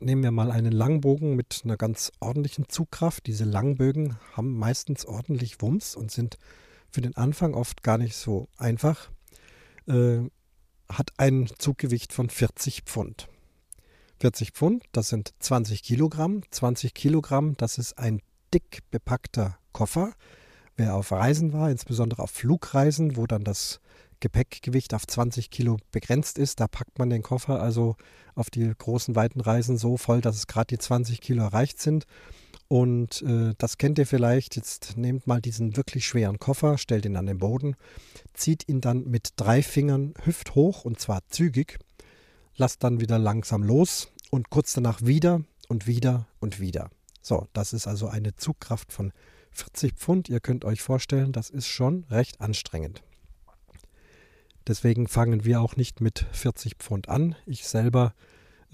nehmen 0.00 0.22
wir 0.22 0.32
mal 0.32 0.50
einen 0.50 0.72
Langbogen 0.72 1.34
mit 1.34 1.62
einer 1.64 1.78
ganz 1.78 2.12
ordentlichen 2.20 2.68
Zugkraft. 2.68 3.26
Diese 3.26 3.44
Langbögen 3.44 4.18
haben 4.34 4.58
meistens 4.58 5.06
ordentlich 5.06 5.62
Wumms 5.62 5.96
und 5.96 6.10
sind 6.10 6.36
für 6.90 7.00
den 7.00 7.16
Anfang 7.16 7.54
oft 7.54 7.82
gar 7.82 7.96
nicht 7.96 8.16
so 8.16 8.48
einfach. 8.58 9.10
Äh, 9.86 10.28
hat 10.88 11.10
ein 11.16 11.48
Zuggewicht 11.58 12.12
von 12.12 12.28
40 12.30 12.82
Pfund. 12.82 13.28
40 14.20 14.52
Pfund, 14.52 14.84
das 14.92 15.08
sind 15.08 15.34
20 15.40 15.82
Kilogramm. 15.82 16.42
20 16.50 16.94
Kilogramm, 16.94 17.56
das 17.56 17.78
ist 17.78 17.98
ein 17.98 18.20
dick 18.52 18.80
bepackter 18.90 19.58
Koffer. 19.72 20.12
Wer 20.76 20.94
auf 20.94 21.12
Reisen 21.12 21.52
war, 21.52 21.70
insbesondere 21.70 22.22
auf 22.22 22.30
Flugreisen, 22.30 23.16
wo 23.16 23.26
dann 23.26 23.44
das 23.44 23.80
Gepäckgewicht 24.20 24.94
auf 24.94 25.06
20 25.06 25.50
Kilo 25.50 25.76
begrenzt 25.92 26.38
ist, 26.38 26.60
da 26.60 26.66
packt 26.66 26.98
man 26.98 27.10
den 27.10 27.22
Koffer 27.22 27.60
also 27.60 27.96
auf 28.34 28.50
die 28.50 28.72
großen, 28.76 29.14
weiten 29.14 29.40
Reisen 29.40 29.76
so 29.76 29.96
voll, 29.96 30.20
dass 30.20 30.36
es 30.36 30.46
gerade 30.46 30.68
die 30.68 30.78
20 30.78 31.20
Kilo 31.20 31.42
erreicht 31.42 31.80
sind. 31.80 32.04
Und 32.68 33.22
äh, 33.22 33.54
das 33.58 33.78
kennt 33.78 33.98
ihr 33.98 34.06
vielleicht. 34.06 34.56
Jetzt 34.56 34.96
nehmt 34.96 35.26
mal 35.26 35.40
diesen 35.40 35.76
wirklich 35.76 36.06
schweren 36.06 36.38
Koffer, 36.38 36.78
stellt 36.78 37.04
ihn 37.04 37.16
an 37.16 37.26
den 37.26 37.38
Boden, 37.38 37.76
zieht 38.32 38.68
ihn 38.68 38.80
dann 38.80 39.04
mit 39.04 39.34
drei 39.36 39.62
Fingern 39.62 40.14
hüfthoch 40.24 40.84
und 40.84 40.98
zwar 40.98 41.20
zügig, 41.28 41.78
lasst 42.56 42.82
dann 42.82 43.00
wieder 43.00 43.18
langsam 43.18 43.62
los 43.62 44.08
und 44.30 44.50
kurz 44.50 44.72
danach 44.72 45.02
wieder 45.02 45.42
und 45.68 45.86
wieder 45.86 46.26
und 46.40 46.58
wieder. 46.58 46.90
So, 47.20 47.46
das 47.52 47.72
ist 47.72 47.86
also 47.86 48.08
eine 48.08 48.34
Zugkraft 48.34 48.92
von 48.92 49.12
40 49.50 49.94
Pfund. 49.94 50.28
Ihr 50.28 50.40
könnt 50.40 50.64
euch 50.64 50.82
vorstellen, 50.82 51.32
das 51.32 51.50
ist 51.50 51.68
schon 51.68 52.04
recht 52.10 52.40
anstrengend. 52.40 53.02
Deswegen 54.66 55.08
fangen 55.08 55.44
wir 55.44 55.60
auch 55.60 55.76
nicht 55.76 56.00
mit 56.00 56.26
40 56.32 56.76
Pfund 56.78 57.08
an. 57.08 57.36
Ich 57.44 57.66
selber 57.66 58.14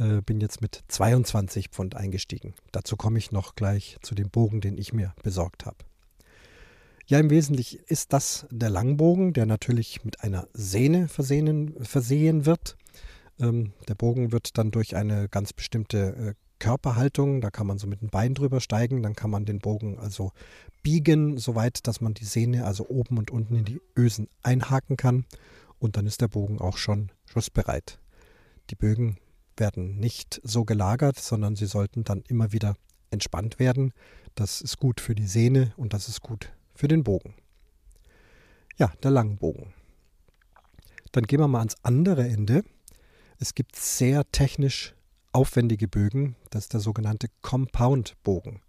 äh, 0.01 0.23
bin 0.23 0.41
jetzt 0.41 0.61
mit 0.61 0.83
22 0.89 1.69
Pfund 1.69 1.95
eingestiegen. 1.95 2.55
Dazu 2.73 2.97
komme 2.97 3.19
ich 3.19 3.31
noch 3.31 3.55
gleich 3.55 3.99
zu 4.03 4.15
dem 4.15 4.31
Bogen, 4.31 4.61
den 4.61 4.79
ich 4.79 4.93
mir 4.93 5.15
besorgt 5.23 5.67
habe. 5.67 5.77
Ja, 7.07 7.19
im 7.19 7.31
Wesentlichen 7.31 7.81
ist 7.87 8.13
das 8.13 8.47
der 8.51 8.71
Langbogen, 8.71 9.33
der 9.33 9.45
natürlich 9.45 10.05
mit 10.05 10.23
einer 10.23 10.49
Sehne 10.53 11.09
versehen, 11.09 11.75
versehen 11.85 12.47
wird. 12.47 12.77
Ähm, 13.39 13.73
der 13.89 13.95
Bogen 13.95 14.33
wird 14.33 14.57
dann 14.59 14.71
durch 14.71 14.97
eine 14.97 15.29
ganz 15.29 15.53
bestimmte 15.53 15.99
äh, 16.17 16.35
Körperhaltung, 16.61 17.41
da 17.41 17.51
kann 17.51 17.67
man 17.67 17.79
so 17.79 17.87
mit 17.87 18.01
dem 18.01 18.11
Bein 18.11 18.35
drüber 18.35 18.61
steigen, 18.61 19.03
dann 19.03 19.15
kann 19.15 19.31
man 19.31 19.45
den 19.45 19.59
Bogen 19.59 19.99
also 19.99 20.31
biegen, 20.83 21.39
soweit, 21.39 21.87
dass 21.87 22.01
man 22.01 22.15
die 22.15 22.27
Sehne 22.27 22.65
also 22.65 22.89
oben 22.89 23.19
und 23.19 23.31
unten 23.31 23.57
in 23.57 23.65
die 23.65 23.81
Ösen 23.97 24.29
einhaken 24.43 24.97
kann 24.97 25.25
und 25.79 25.97
dann 25.97 26.07
ist 26.07 26.21
der 26.21 26.29
Bogen 26.29 26.61
auch 26.61 26.77
schon 26.77 27.11
schussbereit. 27.25 27.99
Die 28.69 28.77
Bögen 28.77 29.17
werden 29.61 29.99
nicht 29.99 30.41
so 30.43 30.65
gelagert, 30.65 31.19
sondern 31.19 31.55
sie 31.55 31.67
sollten 31.67 32.05
dann 32.05 32.23
immer 32.27 32.53
wieder 32.53 32.77
entspannt 33.11 33.59
werden. 33.59 33.93
Das 34.35 34.61
ist 34.61 34.79
gut 34.79 35.01
für 35.01 35.15
die 35.15 35.27
Sehne 35.27 35.73
und 35.77 35.93
das 35.93 36.09
ist 36.09 36.23
gut 36.23 36.53
für 36.75 36.89
den 36.89 37.05
Bogen. 37.05 37.35
Ja, 38.79 38.93
der 39.03 39.11
Langbogen. 39.11 39.73
Dann 41.13 41.25
gehen 41.25 41.41
wir 41.41 41.49
mal 41.49 41.59
ans 41.59 41.77
andere 41.83 42.27
Ende. 42.27 42.65
Es 43.39 43.55
gibt 43.55 43.77
sehr 43.77 44.31
technisch 44.33 44.95
aufwendige 45.33 45.89
Bögen, 45.89 46.37
das 46.51 46.65
ist 46.65 46.73
der 46.73 46.81
sogenannte 46.81 47.29
Compound-Bogen. 47.43 48.63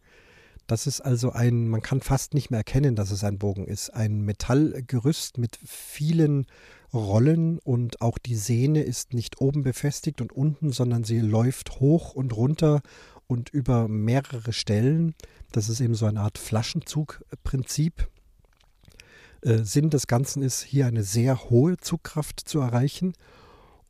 Das 0.68 0.88
ist 0.88 1.02
also 1.02 1.32
ein, 1.32 1.68
man 1.68 1.82
kann 1.82 2.02
fast 2.02 2.34
nicht 2.34 2.50
mehr 2.50 2.60
erkennen, 2.60 2.96
dass 2.96 3.12
es 3.12 3.24
ein 3.24 3.40
Bogen 3.40 3.66
ist. 3.66 3.90
Ein 3.90 4.22
Metallgerüst 4.22 5.38
mit 5.38 5.60
vielen 5.66 6.46
Rollen 6.94 7.60
und 7.60 8.02
auch 8.02 8.18
die 8.18 8.36
Sehne 8.36 8.84
ist 8.84 9.14
nicht 9.14 9.40
oben 9.40 9.64
befestigt 9.64 10.22
und 10.22 10.34
unten, 10.34 10.72
sondern 10.72 11.04
sie 11.04 11.20
läuft 11.20 11.80
hoch 11.80 12.14
und 12.14 12.36
runter 12.36 12.82
und 13.28 13.50
über 13.50 13.88
mehrere 13.88 14.52
Stellen. 14.52 15.16
Das 15.52 15.70
ist 15.70 15.80
eben 15.80 15.96
so 15.96 16.06
eine 16.06 16.22
Art 16.22 16.38
Flaschenzugprinzip. 16.38 18.10
Äh, 19.42 19.60
Sinn 19.60 19.90
des 19.90 20.08
Ganzen 20.08 20.44
ist, 20.44 20.62
hier 20.62 20.86
eine 20.86 21.04
sehr 21.04 21.50
hohe 21.50 21.78
Zugkraft 21.78 22.42
zu 22.42 22.60
erreichen. 22.60 23.14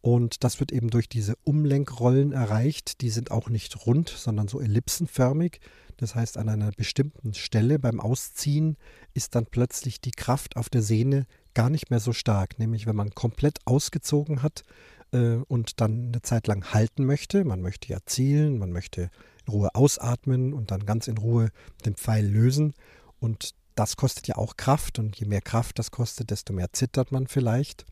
Und 0.01 0.43
das 0.43 0.60
wird 0.60 0.72
eben 0.72 0.89
durch 0.89 1.10
diese 1.10 1.36
Umlenkrollen 1.43 2.31
erreicht. 2.31 3.01
Die 3.01 3.10
sind 3.10 3.31
auch 3.31 3.50
nicht 3.50 3.86
rund, 3.86 4.10
sondern 4.10 4.48
so 4.48 4.60
ellipsenförmig. 4.60 5.60
Das 5.98 6.15
heißt, 6.15 6.38
an 6.38 6.50
einer 6.50 6.72
bestimmten 6.72 7.36
Stelle 7.36 7.77
beim 7.77 8.00
Ausziehen 8.00 8.77
ist 9.13 9.36
dann 9.36 9.46
plötzlich 9.46 10.01
die 10.01 10.12
Kraft 10.12 10.58
auf 10.58 10.70
der 10.70 10.81
Sehne 10.81 11.27
gar 11.53 11.70
nicht 11.70 11.89
mehr 11.89 12.00
so 12.00 12.13
stark. 12.13 12.60
Nämlich, 12.60 12.86
wenn 12.86 12.96
man 12.96 13.12
komplett 13.12 13.60
ausgezogen 13.65 14.43
hat 14.43 14.63
äh, 15.12 15.36
und 15.48 15.81
dann 15.81 16.08
eine 16.08 16.22
Zeit 16.22 16.48
lang 16.48 16.74
halten 16.74 17.05
möchte, 17.05 17.43
man 17.46 17.62
möchte 17.62 17.89
ja 17.89 18.00
zielen, 18.05 18.58
man 18.58 18.72
möchte 18.72 19.10
in 19.46 19.53
Ruhe 19.53 19.75
ausatmen 19.75 20.53
und 20.53 20.72
dann 20.72 20.86
ganz 20.86 21.08
in 21.08 21.17
Ruhe 21.17 21.50
den 21.86 21.96
Pfeil 21.96 22.25
lösen. 22.25 22.74
Und 23.20 23.53
das 23.75 23.96
kostet 23.96 24.27
ja 24.27 24.36
auch 24.36 24.58
Kraft 24.58 25.00
und 25.00 25.15
je 25.17 25.25
mehr 25.25 25.41
Kraft 25.41 25.79
das 25.79 25.91
kostet, 25.91 26.31
desto 26.31 26.53
mehr 26.53 26.74
zittert 26.74 27.12
man 27.12 27.27
vielleicht. 27.27 27.86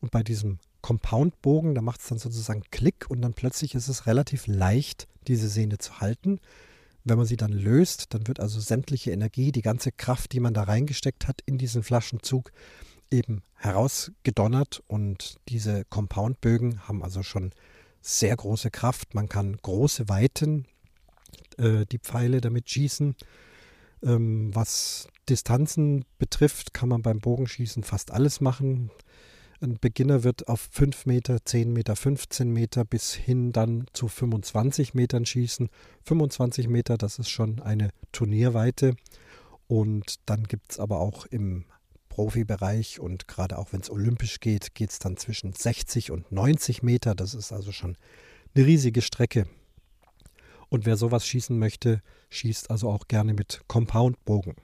Und 0.00 0.10
bei 0.10 0.22
diesem 0.22 0.58
Compound-Bogen, 0.82 1.74
da 1.74 1.80
macht 1.80 2.00
es 2.00 2.08
dann 2.08 2.18
sozusagen 2.18 2.62
Klick 2.70 3.06
und 3.08 3.22
dann 3.22 3.32
plötzlich 3.32 3.74
ist 3.74 3.88
es 3.88 4.06
relativ 4.06 4.46
leicht, 4.46 5.08
diese 5.26 5.48
Sehne 5.48 5.78
zu 5.78 6.00
halten. 6.00 6.40
Wenn 7.04 7.16
man 7.16 7.26
sie 7.26 7.36
dann 7.36 7.52
löst, 7.52 8.12
dann 8.14 8.26
wird 8.28 8.40
also 8.40 8.60
sämtliche 8.60 9.10
Energie, 9.10 9.52
die 9.52 9.62
ganze 9.62 9.92
Kraft, 9.92 10.32
die 10.32 10.40
man 10.40 10.54
da 10.54 10.62
reingesteckt 10.62 11.26
hat 11.26 11.40
in 11.46 11.58
diesen 11.58 11.82
Flaschenzug, 11.82 12.52
eben 13.10 13.42
herausgedonnert 13.54 14.82
und 14.86 15.36
diese 15.48 15.84
Compoundbögen 15.86 16.86
haben 16.88 17.02
also 17.02 17.22
schon 17.22 17.52
sehr 18.00 18.36
große 18.36 18.70
Kraft. 18.70 19.14
Man 19.14 19.28
kann 19.28 19.56
große 19.56 20.08
Weiten 20.08 20.66
äh, 21.58 21.86
die 21.86 21.98
Pfeile 21.98 22.40
damit 22.40 22.68
schießen. 22.68 23.16
Ähm, 24.02 24.54
was 24.54 25.08
Distanzen 25.28 26.04
betrifft, 26.18 26.74
kann 26.74 26.90
man 26.90 27.02
beim 27.02 27.20
Bogenschießen 27.20 27.82
fast 27.82 28.10
alles 28.10 28.40
machen. 28.40 28.90
Ein 29.60 29.78
Beginner 29.80 30.24
wird 30.24 30.48
auf 30.48 30.60
5 30.72 31.06
Meter, 31.06 31.42
10 31.42 31.72
Meter, 31.72 31.96
15 31.96 32.52
Meter 32.52 32.84
bis 32.84 33.14
hin 33.14 33.52
dann 33.52 33.86
zu 33.94 34.08
25 34.08 34.92
Metern 34.92 35.24
schießen. 35.24 35.70
25 36.02 36.68
Meter, 36.68 36.98
das 36.98 37.18
ist 37.18 37.30
schon 37.30 37.60
eine 37.60 37.88
Turnierweite. 38.12 38.94
Und 39.66 40.16
dann 40.26 40.44
gibt 40.44 40.72
es 40.72 40.78
aber 40.78 41.00
auch 41.00 41.24
im 41.26 41.64
Profibereich 42.14 43.00
und 43.00 43.26
gerade 43.26 43.58
auch 43.58 43.72
wenn 43.72 43.80
es 43.80 43.90
olympisch 43.90 44.38
geht, 44.38 44.76
geht 44.76 44.90
es 44.90 45.00
dann 45.00 45.16
zwischen 45.16 45.52
60 45.52 46.12
und 46.12 46.30
90 46.30 46.84
Meter. 46.84 47.16
Das 47.16 47.34
ist 47.34 47.52
also 47.52 47.72
schon 47.72 47.96
eine 48.54 48.64
riesige 48.64 49.02
Strecke. 49.02 49.48
Und 50.68 50.86
wer 50.86 50.96
sowas 50.96 51.26
schießen 51.26 51.58
möchte, 51.58 52.02
schießt 52.30 52.70
also 52.70 52.88
auch 52.88 53.08
gerne 53.08 53.34
mit 53.34 53.62
Compound-Bogen. 53.66 54.54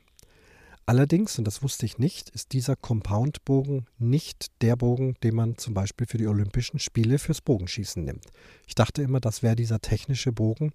Allerdings, 0.87 1.39
und 1.39 1.45
das 1.45 1.61
wusste 1.65 1.87
ich 1.87 1.99
nicht, 1.99 2.31
ist 2.31 2.53
dieser 2.53 2.77
Compound-Bogen 2.77 3.87
nicht 3.99 4.47
der 4.63 4.77
Bogen, 4.77 5.17
den 5.25 5.35
man 5.35 5.59
zum 5.59 5.75
Beispiel 5.75 6.07
für 6.07 6.19
die 6.19 6.29
Olympischen 6.29 6.79
Spiele 6.79 7.19
fürs 7.19 7.41
Bogenschießen 7.41 8.05
nimmt. 8.05 8.27
Ich 8.69 8.77
dachte 8.77 9.03
immer, 9.03 9.19
das 9.19 9.43
wäre 9.43 9.57
dieser 9.57 9.81
technische 9.81 10.31
Bogen, 10.31 10.73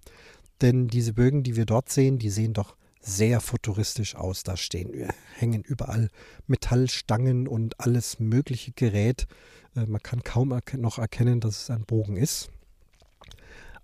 denn 0.60 0.88
diese 0.88 1.14
Bögen, 1.14 1.42
die 1.42 1.56
wir 1.56 1.64
dort 1.64 1.88
sehen, 1.88 2.18
die 2.18 2.30
sehen 2.30 2.52
doch 2.52 2.76
sehr 3.06 3.40
futuristisch 3.40 4.16
aus. 4.16 4.42
Da 4.42 4.56
stehen, 4.56 5.10
hängen 5.34 5.62
überall 5.62 6.10
Metallstangen 6.46 7.48
und 7.48 7.80
alles 7.80 8.18
mögliche 8.18 8.72
Gerät. 8.72 9.26
Äh, 9.74 9.86
man 9.86 10.02
kann 10.02 10.22
kaum 10.22 10.58
noch 10.76 10.98
erkennen, 10.98 11.40
dass 11.40 11.62
es 11.62 11.70
ein 11.70 11.84
Bogen 11.84 12.16
ist. 12.16 12.50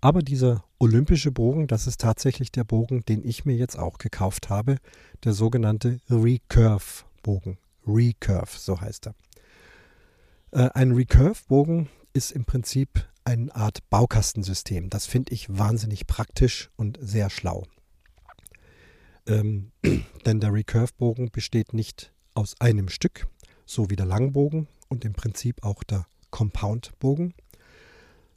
Aber 0.01 0.21
dieser 0.21 0.65
olympische 0.79 1.31
Bogen, 1.31 1.67
das 1.67 1.87
ist 1.87 2.01
tatsächlich 2.01 2.51
der 2.51 2.65
Bogen, 2.65 3.05
den 3.05 3.25
ich 3.25 3.45
mir 3.45 3.55
jetzt 3.55 3.79
auch 3.79 3.97
gekauft 3.97 4.49
habe, 4.49 4.75
der 5.23 5.31
sogenannte 5.31 6.01
Recurve-Bogen. 6.09 7.57
Recurve, 7.87 8.57
so 8.57 8.81
heißt 8.81 9.07
er. 9.07 9.15
Äh, 10.51 10.69
ein 10.73 10.91
Recurve-Bogen 10.91 11.89
ist 12.11 12.31
im 12.31 12.43
Prinzip 12.43 13.07
eine 13.23 13.55
Art 13.55 13.89
Baukastensystem. 13.89 14.89
Das 14.89 15.05
finde 15.05 15.33
ich 15.33 15.57
wahnsinnig 15.57 16.05
praktisch 16.05 16.69
und 16.75 16.97
sehr 17.01 17.29
schlau. 17.29 17.63
Ähm, 19.27 19.71
denn 20.25 20.39
der 20.39 20.53
Recurve-Bogen 20.53 21.31
besteht 21.31 21.73
nicht 21.73 22.11
aus 22.33 22.55
einem 22.59 22.89
Stück, 22.89 23.27
so 23.65 23.89
wie 23.89 23.95
der 23.95 24.05
Langbogen 24.05 24.67
und 24.89 25.05
im 25.05 25.13
Prinzip 25.13 25.63
auch 25.63 25.83
der 25.83 26.05
Compound-Bogen, 26.31 27.33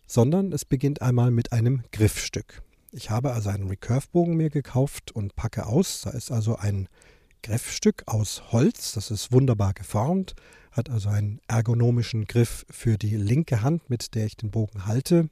sondern 0.06 0.52
es 0.52 0.64
beginnt 0.64 1.02
einmal 1.02 1.30
mit 1.30 1.52
einem 1.52 1.82
Griffstück. 1.92 2.62
Ich 2.92 3.10
habe 3.10 3.32
also 3.32 3.50
einen 3.50 3.68
Recurve-Bogen 3.68 4.36
mir 4.36 4.50
gekauft 4.50 5.12
und 5.12 5.34
packe 5.36 5.66
aus. 5.66 6.02
Da 6.02 6.10
ist 6.10 6.30
also 6.30 6.56
ein 6.56 6.88
Griffstück 7.42 8.04
aus 8.06 8.52
Holz. 8.52 8.92
Das 8.92 9.10
ist 9.10 9.32
wunderbar 9.32 9.74
geformt, 9.74 10.34
hat 10.72 10.90
also 10.90 11.08
einen 11.08 11.40
ergonomischen 11.48 12.26
Griff 12.26 12.64
für 12.70 12.96
die 12.96 13.16
linke 13.16 13.62
Hand, 13.62 13.90
mit 13.90 14.14
der 14.14 14.26
ich 14.26 14.36
den 14.36 14.50
Bogen 14.50 14.86
halte. 14.86 15.28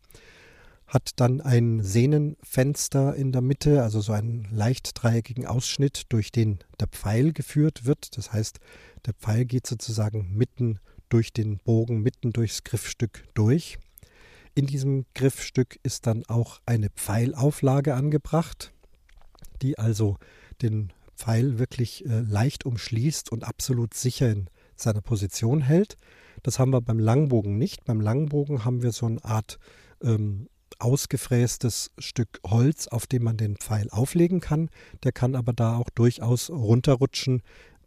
Hat 0.95 1.11
dann 1.17 1.41
ein 1.41 1.83
Sehnenfenster 1.83 3.17
in 3.17 3.33
der 3.33 3.41
Mitte, 3.41 3.83
also 3.83 4.01
so 4.01 4.13
einen 4.13 4.47
leicht 4.53 4.93
dreieckigen 4.95 5.45
Ausschnitt, 5.45 6.05
durch 6.11 6.31
den 6.31 6.61
der 6.79 6.87
Pfeil 6.87 7.33
geführt 7.33 7.85
wird. 7.85 8.17
Das 8.17 8.33
heißt, 8.33 8.61
der 9.05 9.15
Pfeil 9.15 9.45
geht 9.45 9.67
sozusagen 9.67 10.37
mitten 10.37 10.79
durch 11.09 11.33
den 11.33 11.59
Bogen, 11.59 12.01
mitten 12.01 12.33
durchs 12.33 12.63
Griffstück 12.63 13.25
durch. 13.35 13.79
In 14.55 14.69
diesem 14.69 15.05
Griffstück 15.15 15.81
ist 15.83 16.07
dann 16.07 16.25
auch 16.27 16.61
eine 16.65 16.91
Pfeilauflage 16.91 17.95
angebracht, 17.95 18.73
die 19.63 19.77
also 19.77 20.17
den 20.63 20.93
Pfeil 21.17 21.59
wirklich 21.59 22.07
äh, 22.07 22.21
leicht 22.21 22.67
umschließt 22.67 23.33
und 23.33 23.43
absolut 23.43 23.95
sicher 23.95 24.31
in 24.31 24.47
seiner 24.77 25.01
Position 25.01 25.61
hält. 25.61 25.97
Das 26.45 26.61
haben 26.61 26.71
wir 26.71 26.81
beim 26.81 27.01
Langbogen 27.01 27.59
nicht. 27.59 27.85
Beim 27.85 28.01
Langbogen 28.01 28.65
haben 28.65 28.85
wir 28.85 28.93
so 28.93 29.07
eine 29.07 29.25
Art 29.25 29.59
ähm, 30.01 30.49
ausgefrästes 30.79 31.91
Stück 31.99 32.41
Holz, 32.45 32.89
auf 32.89 33.07
dem 33.07 33.25
man 33.25 33.37
den 33.37 33.57
Pfeil 33.57 33.89
auflegen 33.91 34.41
kann. 34.41 34.71
Der 35.03 35.13
kann 35.13 35.35
aber 35.35 35.53
da 35.53 35.77
auch 35.77 35.91
durchaus 35.91 36.51
runterrutschen. 36.51 37.43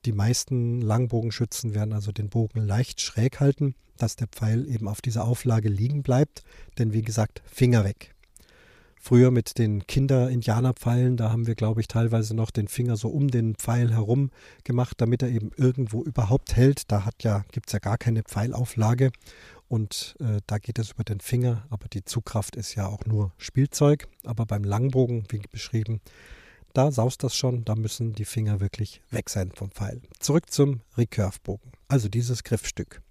Die 0.05 0.13
meisten 0.13 0.81
Langbogenschützen 0.81 1.75
werden 1.75 1.93
also 1.93 2.12
den 2.12 2.29
Bogen 2.29 2.62
leicht 2.62 3.01
schräg 3.01 3.39
halten, 3.39 3.75
dass 3.98 4.15
der 4.15 4.27
Pfeil 4.27 4.67
eben 4.67 4.88
auf 4.88 5.01
dieser 5.01 5.25
Auflage 5.25 5.69
liegen 5.69 6.03
bleibt. 6.03 6.43
Denn 6.77 6.93
wie 6.93 7.01
gesagt, 7.01 7.41
Finger 7.46 7.84
weg. 7.84 8.13
Früher 9.00 9.31
mit 9.31 9.57
den 9.57 9.86
Kinder-Indianer-Pfeilen, 9.86 11.17
da 11.17 11.31
haben 11.31 11.48
wir, 11.48 11.55
glaube 11.55 11.81
ich, 11.81 11.88
teilweise 11.88 12.36
noch 12.36 12.51
den 12.51 12.67
Finger 12.67 12.98
so 12.98 13.10
um 13.10 13.29
den 13.29 13.55
Pfeil 13.55 13.91
herum 13.91 14.31
gemacht, 14.63 14.96
damit 15.00 15.22
er 15.22 15.29
eben 15.29 15.51
irgendwo 15.55 16.03
überhaupt 16.03 16.55
hält. 16.55 16.91
Da 16.91 17.07
ja, 17.22 17.46
gibt 17.51 17.67
es 17.67 17.74
ja 17.74 17.79
gar 17.79 17.98
keine 17.98 18.24
Pfeilauflage 18.24 19.12
und 19.67 20.15
äh, 20.19 20.39
da 20.47 20.59
geht 20.59 20.79
es 20.79 20.91
über 20.91 21.03
den 21.03 21.19
Finger, 21.19 21.65
aber 21.69 21.88
die 21.88 22.05
Zugkraft 22.05 22.55
ist 22.55 22.75
ja 22.75 22.88
auch 22.88 23.05
nur 23.05 23.33
Spielzeug. 23.38 24.07
Aber 24.24 24.45
beim 24.45 24.63
Langbogen, 24.63 25.25
wie 25.29 25.41
beschrieben, 25.51 26.01
da 26.74 26.91
saust 26.91 27.24
das 27.24 27.36
schon, 27.36 27.65
da 27.65 27.75
müssen 27.75 28.13
die 28.13 28.25
Finger 28.25 28.59
wirklich 28.59 29.01
weg 29.09 29.29
sein 29.29 29.51
vom 29.51 29.71
Pfeil. 29.71 30.01
Zurück 30.19 30.51
zum 30.51 30.81
Recurve-Bogen, 30.97 31.71
also 31.88 32.07
dieses 32.07 32.43
Griffstück. 32.43 33.01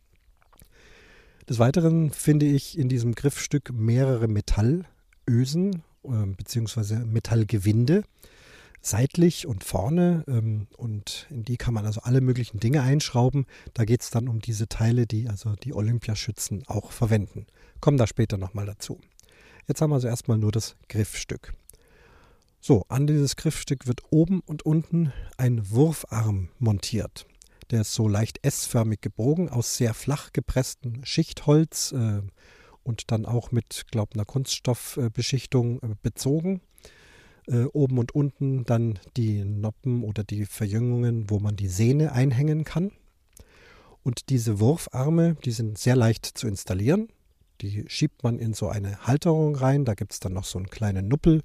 Des 1.48 1.58
Weiteren 1.58 2.10
finde 2.10 2.46
ich 2.46 2.78
in 2.78 2.88
diesem 2.88 3.14
Griffstück 3.14 3.72
mehrere 3.72 4.26
Metallösen 4.26 5.82
äh, 6.04 6.26
bzw. 6.26 7.04
Metallgewinde 7.04 8.04
seitlich 8.86 9.46
und 9.46 9.64
vorne 9.64 10.24
ähm, 10.28 10.68
und 10.76 11.26
in 11.30 11.44
die 11.44 11.56
kann 11.56 11.74
man 11.74 11.86
also 11.86 12.00
alle 12.02 12.20
möglichen 12.20 12.60
Dinge 12.60 12.82
einschrauben. 12.82 13.46
Da 13.74 13.84
geht 13.84 14.02
es 14.02 14.10
dann 14.10 14.28
um 14.28 14.40
diese 14.40 14.68
Teile, 14.68 15.06
die 15.06 15.28
also 15.28 15.54
die 15.56 15.74
Olympiaschützen 15.74 16.64
auch 16.66 16.92
verwenden. 16.92 17.46
Kommen 17.80 17.98
da 17.98 18.06
später 18.06 18.38
nochmal 18.38 18.66
dazu. 18.66 19.00
Jetzt 19.66 19.80
haben 19.80 19.90
wir 19.90 19.96
also 19.96 20.08
erstmal 20.08 20.38
nur 20.38 20.52
das 20.52 20.76
Griffstück. 20.88 21.54
So, 22.60 22.84
an 22.88 23.06
dieses 23.06 23.36
Griffstück 23.36 23.86
wird 23.86 24.02
oben 24.10 24.40
und 24.40 24.64
unten 24.64 25.12
ein 25.36 25.70
Wurfarm 25.70 26.48
montiert. 26.58 27.26
Der 27.70 27.80
ist 27.80 27.92
so 27.92 28.06
leicht 28.06 28.38
S-förmig 28.42 29.00
gebogen 29.00 29.48
aus 29.48 29.76
sehr 29.76 29.94
flach 29.94 30.32
gepresstem 30.32 31.04
Schichtholz 31.04 31.92
äh, 31.92 32.22
und 32.84 33.10
dann 33.10 33.26
auch 33.26 33.50
mit, 33.50 33.86
glaube 33.90 34.10
ich, 34.12 34.16
einer 34.16 34.24
Kunststoffbeschichtung 34.24 35.82
äh, 35.82 35.94
bezogen. 36.02 36.60
Äh, 37.48 37.64
oben 37.66 37.98
und 37.98 38.12
unten 38.12 38.64
dann 38.64 38.98
die 39.16 39.44
Noppen 39.44 40.02
oder 40.02 40.24
die 40.24 40.46
Verjüngungen, 40.46 41.30
wo 41.30 41.38
man 41.38 41.54
die 41.54 41.68
Sehne 41.68 42.10
einhängen 42.10 42.64
kann. 42.64 42.90
Und 44.02 44.30
diese 44.30 44.58
Wurfarme, 44.58 45.36
die 45.44 45.52
sind 45.52 45.78
sehr 45.78 45.94
leicht 45.94 46.26
zu 46.26 46.48
installieren. 46.48 47.08
Die 47.60 47.84
schiebt 47.88 48.24
man 48.24 48.40
in 48.40 48.52
so 48.52 48.68
eine 48.68 49.06
Halterung 49.06 49.54
rein. 49.54 49.84
Da 49.84 49.94
gibt 49.94 50.12
es 50.12 50.20
dann 50.20 50.32
noch 50.32 50.44
so 50.44 50.58
einen 50.58 50.70
kleinen 50.70 51.06
Nuppel, 51.06 51.42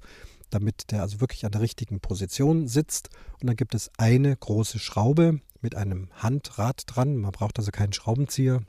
damit 0.50 0.90
der 0.90 1.02
also 1.02 1.20
wirklich 1.20 1.44
an 1.44 1.52
der 1.52 1.60
richtigen 1.60 2.00
Position 2.00 2.66
sitzt. 2.66 3.10
Und 3.40 3.46
dann 3.46 3.56
gibt 3.56 3.74
es 3.74 3.90
eine 3.96 4.36
große 4.36 4.80
Schraube 4.80 5.40
mit 5.60 5.76
einem 5.76 6.08
Handrad 6.14 6.82
dran. 6.86 7.16
Man 7.16 7.30
braucht 7.30 7.60
also 7.60 7.70
keinen 7.70 7.92
Schraubenzieher 7.92 8.62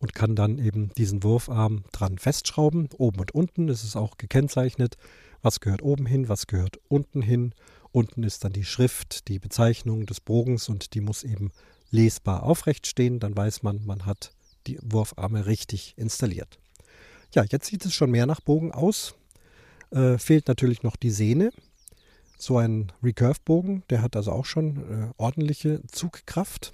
und 0.00 0.14
kann 0.14 0.34
dann 0.34 0.58
eben 0.58 0.92
diesen 0.94 1.22
Wurfarm 1.22 1.84
dran 1.92 2.18
festschrauben. 2.18 2.88
Oben 2.96 3.20
und 3.20 3.32
unten 3.32 3.68
ist 3.68 3.84
es 3.84 3.96
auch 3.96 4.16
gekennzeichnet, 4.16 4.96
was 5.42 5.60
gehört 5.60 5.82
oben 5.82 6.06
hin, 6.06 6.28
was 6.28 6.46
gehört 6.46 6.80
unten 6.88 7.22
hin. 7.22 7.54
Unten 7.92 8.22
ist 8.22 8.44
dann 8.44 8.52
die 8.52 8.64
Schrift, 8.64 9.28
die 9.28 9.38
Bezeichnung 9.38 10.06
des 10.06 10.20
Bogens 10.20 10.68
und 10.68 10.94
die 10.94 11.00
muss 11.00 11.22
eben 11.22 11.52
lesbar 11.90 12.42
aufrecht 12.42 12.86
stehen. 12.86 13.20
Dann 13.20 13.36
weiß 13.36 13.62
man, 13.62 13.84
man 13.84 14.06
hat 14.06 14.32
die 14.66 14.78
Wurfarme 14.82 15.46
richtig 15.46 15.94
installiert. 15.96 16.58
Ja, 17.34 17.44
jetzt 17.44 17.66
sieht 17.66 17.84
es 17.84 17.94
schon 17.94 18.10
mehr 18.10 18.26
nach 18.26 18.40
Bogen 18.40 18.72
aus. 18.72 19.14
Äh, 19.90 20.18
fehlt 20.18 20.48
natürlich 20.48 20.82
noch 20.82 20.96
die 20.96 21.10
Sehne. 21.10 21.50
So 22.38 22.56
ein 22.56 22.90
Recurve-Bogen, 23.02 23.82
der 23.90 24.02
hat 24.02 24.16
also 24.16 24.32
auch 24.32 24.46
schon 24.46 24.76
äh, 24.76 25.12
ordentliche 25.18 25.82
Zugkraft. 25.88 26.72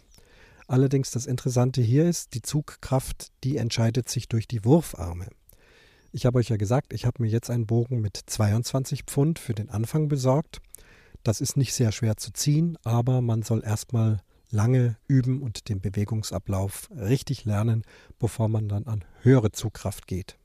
Allerdings 0.68 1.12
das 1.12 1.26
Interessante 1.26 1.80
hier 1.80 2.08
ist, 2.08 2.34
die 2.34 2.42
Zugkraft, 2.42 3.28
die 3.44 3.56
entscheidet 3.56 4.08
sich 4.08 4.28
durch 4.28 4.48
die 4.48 4.64
Wurfarme. 4.64 5.28
Ich 6.12 6.26
habe 6.26 6.38
euch 6.38 6.48
ja 6.48 6.56
gesagt, 6.56 6.92
ich 6.92 7.04
habe 7.04 7.22
mir 7.22 7.28
jetzt 7.28 7.50
einen 7.50 7.66
Bogen 7.66 8.00
mit 8.00 8.16
22 8.16 9.04
Pfund 9.04 9.38
für 9.38 9.54
den 9.54 9.70
Anfang 9.70 10.08
besorgt. 10.08 10.60
Das 11.22 11.40
ist 11.40 11.56
nicht 11.56 11.74
sehr 11.74 11.92
schwer 11.92 12.16
zu 12.16 12.32
ziehen, 12.32 12.78
aber 12.84 13.20
man 13.20 13.42
soll 13.42 13.62
erstmal 13.64 14.20
lange 14.50 14.96
üben 15.08 15.42
und 15.42 15.68
den 15.68 15.80
Bewegungsablauf 15.80 16.88
richtig 16.96 17.44
lernen, 17.44 17.82
bevor 18.18 18.48
man 18.48 18.68
dann 18.68 18.86
an 18.86 19.04
höhere 19.22 19.52
Zugkraft 19.52 20.06
geht. 20.06 20.36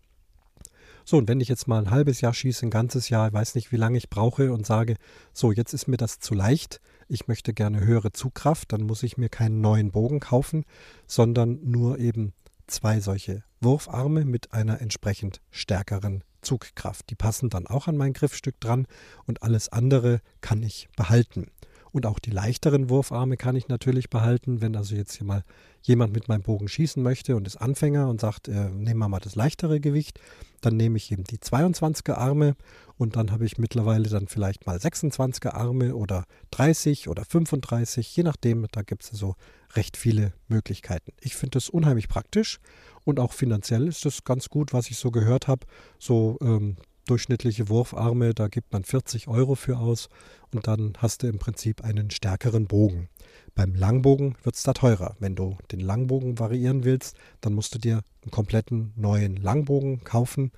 So, 1.05 1.17
und 1.17 1.27
wenn 1.27 1.41
ich 1.41 1.47
jetzt 1.47 1.67
mal 1.67 1.79
ein 1.79 1.91
halbes 1.91 2.21
Jahr 2.21 2.33
schieße, 2.33 2.65
ein 2.65 2.69
ganzes 2.69 3.09
Jahr, 3.09 3.31
weiß 3.33 3.55
nicht, 3.55 3.71
wie 3.71 3.77
lange 3.77 3.97
ich 3.97 4.09
brauche 4.09 4.53
und 4.53 4.65
sage, 4.65 4.95
so, 5.33 5.51
jetzt 5.51 5.73
ist 5.73 5.87
mir 5.87 5.97
das 5.97 6.19
zu 6.19 6.33
leicht, 6.33 6.79
ich 7.11 7.27
möchte 7.27 7.53
gerne 7.53 7.81
höhere 7.81 8.13
Zugkraft, 8.13 8.71
dann 8.71 8.83
muss 8.83 9.03
ich 9.03 9.17
mir 9.17 9.27
keinen 9.27 9.59
neuen 9.59 9.91
Bogen 9.91 10.21
kaufen, 10.21 10.63
sondern 11.07 11.59
nur 11.61 11.99
eben 11.99 12.33
zwei 12.67 13.01
solche 13.01 13.43
Wurfarme 13.59 14.23
mit 14.23 14.53
einer 14.53 14.79
entsprechend 14.79 15.41
stärkeren 15.51 16.23
Zugkraft. 16.41 17.09
Die 17.09 17.15
passen 17.15 17.49
dann 17.49 17.67
auch 17.67 17.87
an 17.87 17.97
mein 17.97 18.13
Griffstück 18.13 18.59
dran 18.61 18.87
und 19.25 19.43
alles 19.43 19.69
andere 19.69 20.21
kann 20.39 20.63
ich 20.63 20.87
behalten. 20.95 21.51
Und 21.91 22.05
auch 22.05 22.19
die 22.19 22.31
leichteren 22.31 22.89
Wurfarme 22.89 23.35
kann 23.37 23.55
ich 23.55 23.67
natürlich 23.67 24.09
behalten. 24.09 24.61
Wenn 24.61 24.75
also 24.75 24.95
jetzt 24.95 25.17
hier 25.17 25.27
mal 25.27 25.43
jemand 25.81 26.13
mit 26.13 26.27
meinem 26.27 26.43
Bogen 26.43 26.67
schießen 26.67 27.01
möchte 27.01 27.35
und 27.35 27.47
ist 27.47 27.57
Anfänger 27.57 28.07
und 28.07 28.21
sagt, 28.21 28.47
äh, 28.47 28.69
nehmen 28.69 28.99
wir 28.99 29.09
mal 29.09 29.19
das 29.19 29.35
leichtere 29.35 29.79
Gewicht, 29.79 30.19
dann 30.61 30.77
nehme 30.77 30.97
ich 30.97 31.11
eben 31.11 31.23
die 31.23 31.39
22er 31.39 32.13
Arme 32.13 32.55
und 32.97 33.15
dann 33.15 33.31
habe 33.31 33.45
ich 33.45 33.57
mittlerweile 33.57 34.07
dann 34.07 34.27
vielleicht 34.27 34.67
mal 34.67 34.77
26er 34.77 35.53
Arme 35.53 35.95
oder 35.95 36.25
30 36.51 37.09
oder 37.09 37.25
35, 37.25 38.15
je 38.15 38.23
nachdem, 38.23 38.67
da 38.71 38.83
gibt 38.83 39.03
es 39.03 39.09
so 39.09 39.35
recht 39.75 39.97
viele 39.97 40.33
Möglichkeiten. 40.47 41.11
Ich 41.19 41.35
finde 41.35 41.57
das 41.57 41.69
unheimlich 41.69 42.07
praktisch 42.07 42.59
und 43.03 43.19
auch 43.19 43.33
finanziell 43.33 43.87
ist 43.87 44.05
das 44.05 44.23
ganz 44.23 44.49
gut, 44.49 44.71
was 44.71 44.91
ich 44.91 44.97
so 44.97 45.09
gehört 45.09 45.47
habe. 45.47 45.65
So 45.97 46.37
ähm, 46.41 46.77
durchschnittliche 47.11 47.67
Wurfarme, 47.67 48.33
da 48.33 48.47
gibt 48.47 48.71
man 48.71 48.85
40 48.85 49.27
Euro 49.27 49.55
für 49.55 49.77
aus 49.77 50.07
und 50.53 50.65
dann 50.67 50.93
hast 50.97 51.23
du 51.23 51.27
im 51.27 51.39
Prinzip 51.39 51.83
einen 51.83 52.09
stärkeren 52.09 52.67
Bogen. 52.67 53.09
Beim 53.53 53.75
Langbogen 53.75 54.37
wird 54.43 54.55
es 54.55 54.63
da 54.63 54.71
teurer. 54.71 55.17
Wenn 55.19 55.35
du 55.35 55.57
den 55.73 55.81
Langbogen 55.81 56.39
variieren 56.39 56.85
willst, 56.85 57.17
dann 57.41 57.53
musst 57.53 57.75
du 57.75 57.79
dir 57.79 58.01
einen 58.21 58.31
kompletten 58.31 58.93
neuen 58.95 59.35
Langbogen 59.35 60.05
kaufen. 60.05 60.53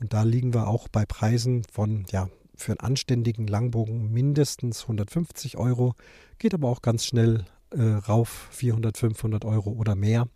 Und 0.00 0.12
da 0.12 0.24
liegen 0.24 0.52
wir 0.52 0.66
auch 0.66 0.88
bei 0.88 1.06
Preisen 1.06 1.62
von, 1.70 2.04
ja, 2.10 2.28
für 2.56 2.72
einen 2.72 2.80
anständigen 2.80 3.46
Langbogen 3.46 4.12
mindestens 4.12 4.82
150 4.82 5.56
Euro. 5.56 5.94
Geht 6.40 6.52
aber 6.52 6.68
auch 6.68 6.82
ganz 6.82 7.06
schnell 7.06 7.44
äh, 7.70 7.80
rauf, 7.80 8.48
400, 8.50 8.98
500 8.98 9.44
Euro 9.44 9.70
oder 9.70 9.94
mehr. 9.94 10.26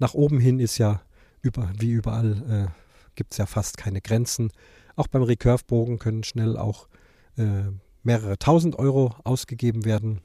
Nach 0.00 0.14
oben 0.14 0.40
hin 0.40 0.58
ist 0.58 0.78
ja 0.78 1.02
über, 1.40 1.70
wie 1.78 1.92
überall, 1.92 2.68
äh, 2.68 2.80
gibt 3.14 3.30
es 3.30 3.38
ja 3.38 3.46
fast 3.46 3.76
keine 3.76 4.00
Grenzen. 4.00 4.50
Auch 4.96 5.08
beim 5.08 5.22
Recurve-Bogen 5.22 5.98
können 5.98 6.24
schnell 6.24 6.56
auch 6.56 6.88
äh, 7.36 7.70
mehrere 8.02 8.38
tausend 8.38 8.78
Euro 8.78 9.14
ausgegeben 9.24 9.84
werden. 9.84 10.20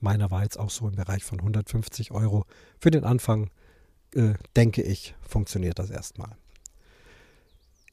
Meiner 0.00 0.30
war 0.30 0.42
jetzt 0.42 0.58
auch 0.58 0.70
so 0.70 0.88
im 0.88 0.96
Bereich 0.96 1.24
von 1.24 1.38
150 1.38 2.10
Euro. 2.12 2.44
Für 2.78 2.90
den 2.90 3.04
Anfang, 3.04 3.50
äh, 4.14 4.34
denke 4.54 4.82
ich, 4.82 5.14
funktioniert 5.22 5.78
das 5.78 5.90
erstmal. 5.90 6.36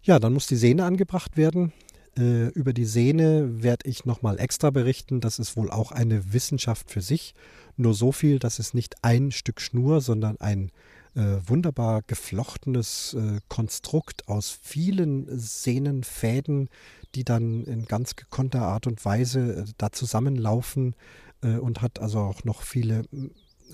Ja, 0.01 0.19
dann 0.19 0.33
muss 0.33 0.47
die 0.47 0.57
Sehne 0.57 0.83
angebracht 0.83 1.37
werden. 1.37 1.71
Äh, 2.17 2.49
über 2.49 2.73
die 2.73 2.85
Sehne 2.85 3.63
werde 3.63 3.89
ich 3.89 4.05
nochmal 4.05 4.39
extra 4.39 4.69
berichten. 4.69 5.21
Das 5.21 5.39
ist 5.39 5.55
wohl 5.55 5.71
auch 5.71 5.91
eine 5.91 6.33
Wissenschaft 6.33 6.91
für 6.91 7.01
sich. 7.01 7.33
Nur 7.77 7.93
so 7.93 8.11
viel, 8.11 8.37
dass 8.37 8.59
es 8.59 8.73
nicht 8.73 8.95
ein 9.03 9.31
Stück 9.31 9.61
Schnur, 9.61 10.01
sondern 10.01 10.39
ein 10.41 10.71
äh, 11.15 11.38
wunderbar 11.45 12.02
geflochtenes 12.02 13.13
äh, 13.13 13.39
Konstrukt 13.47 14.28
aus 14.28 14.58
vielen 14.62 15.28
Sehnenfäden, 15.38 16.69
die 17.15 17.23
dann 17.23 17.63
in 17.65 17.86
ganz 17.86 18.15
gekonnter 18.15 18.63
Art 18.63 18.88
und 18.88 19.04
Weise 19.06 19.63
äh, 19.63 19.65
da 19.78 19.91
zusammenlaufen 19.91 20.95
äh, 21.41 21.58
und 21.58 21.82
hat 21.82 21.99
also 21.99 22.19
auch 22.19 22.43
noch 22.43 22.62
viele 22.62 23.06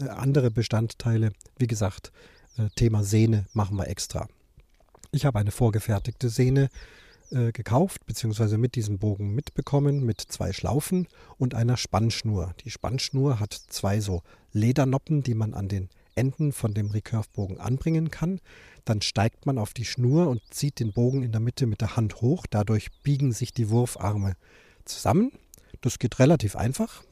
andere 0.08 0.52
Bestandteile. 0.52 1.34
Wie 1.58 1.67
gesagt, 1.67 2.13
Thema 2.75 3.04
Sehne 3.04 3.45
machen 3.54 3.75
wir 3.78 3.88
extra. 3.88 4.28
Ich 5.12 5.25
habe 5.25 5.39
eine 5.39 5.52
vorgefertigte 5.52 6.30
Sehne 6.30 6.69
äh, 7.32 7.52
gekauft, 7.52 8.08
beziehungsweise 8.08 8.58
mit 8.58 8.73
diesem 8.73 8.97
Bogen 8.97 9.36
mitbekommen, 9.36 10.04
mit 10.04 10.19
zwei 10.19 10.52
Schlaufen 10.52 11.08
und 11.38 11.54
einer 11.54 11.78
Spannschnur. 11.78 12.56
Die 12.63 12.71
Spannschnur 12.71 13.39
hat 13.39 13.54
zwei 13.54 13.99
so 13.99 14.23
Ledernoppen, 14.52 15.21
die 15.21 15.36
man 15.36 15.54
an 15.54 15.67
den 15.67 15.89
Enden 16.19 16.51
von 16.51 16.73
dem 16.73 16.91
Recurve-Bogen 16.91 17.60
anbringen 17.60 18.12
kann. 18.12 18.39
Dann 18.86 19.01
steigt 19.01 19.45
man 19.45 19.58
auf 19.58 19.73
die 19.73 19.86
Schnur 19.86 20.27
und 20.27 20.41
zieht 20.51 20.79
den 20.79 20.93
Bogen 20.93 21.23
in 21.23 21.32
der 21.32 21.41
Mitte 21.41 21.65
mit 21.65 21.82
der 21.82 21.95
Hand 21.95 22.21
hoch. 22.21 22.45
Dadurch 22.49 22.89
biegen 23.01 23.32
sich 23.32 23.53
die 23.53 23.69
Wurfarme 23.69 24.34
zusammen. 24.86 25.32
Das 25.82 25.97
geht 25.97 26.19
relativ 26.19 26.55
einfach. 26.55 27.03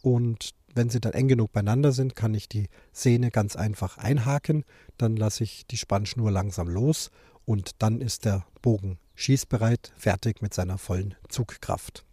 Und 0.00 0.54
wenn 0.74 0.90
sie 0.90 1.00
dann 1.00 1.12
eng 1.12 1.28
genug 1.28 1.52
beieinander 1.52 1.92
sind, 1.92 2.14
kann 2.14 2.34
ich 2.34 2.48
die 2.48 2.68
Sehne 2.92 3.30
ganz 3.30 3.56
einfach 3.56 3.98
einhaken. 3.98 4.64
Dann 4.96 5.16
lasse 5.16 5.42
ich 5.44 5.66
die 5.66 5.78
Spannschnur 5.78 6.30
langsam 6.30 6.68
los 6.68 7.10
und 7.44 7.82
dann 7.82 8.00
ist 8.00 8.24
der 8.24 8.46
Bogen 8.62 8.98
schießbereit, 9.14 9.92
fertig 9.96 10.42
mit 10.42 10.54
seiner 10.54 10.78
vollen 10.78 11.14
Zugkraft. 11.28 12.05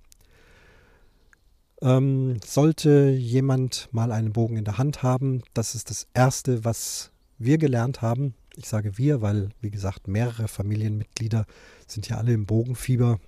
Ähm, 1.84 2.40
sollte 2.46 3.10
jemand 3.10 3.90
mal 3.92 4.14
einen 4.14 4.32
Bogen 4.32 4.56
in 4.56 4.64
der 4.64 4.78
Hand 4.78 5.04
haben, 5.04 5.44
das 5.54 5.76
ist 5.76 5.90
das 5.90 6.08
Erste, 6.14 6.64
was 6.64 7.12
wir 7.38 7.58
gelernt 7.58 8.02
haben. 8.02 8.36
Ich 8.56 8.70
sage 8.70 8.98
wir, 8.98 9.22
weil, 9.22 9.50
wie 9.60 9.70
gesagt, 9.70 10.08
mehrere 10.08 10.48
Familienmitglieder 10.48 11.46
sind 11.86 12.08
ja 12.08 12.18
alle 12.18 12.32
im 12.32 12.46
Bogenfieber. 12.46 13.20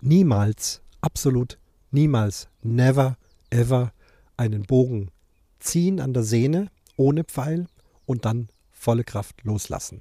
Niemals, 0.00 0.80
absolut 1.02 1.58
niemals, 1.90 2.48
never, 2.62 3.18
ever 3.50 3.92
einen 4.38 4.62
Bogen 4.62 5.10
ziehen 5.58 6.00
an 6.00 6.14
der 6.14 6.22
Sehne 6.22 6.70
ohne 6.96 7.24
Pfeil 7.24 7.66
und 8.06 8.24
dann 8.24 8.48
volle 8.72 9.04
Kraft 9.04 9.44
loslassen. 9.44 10.00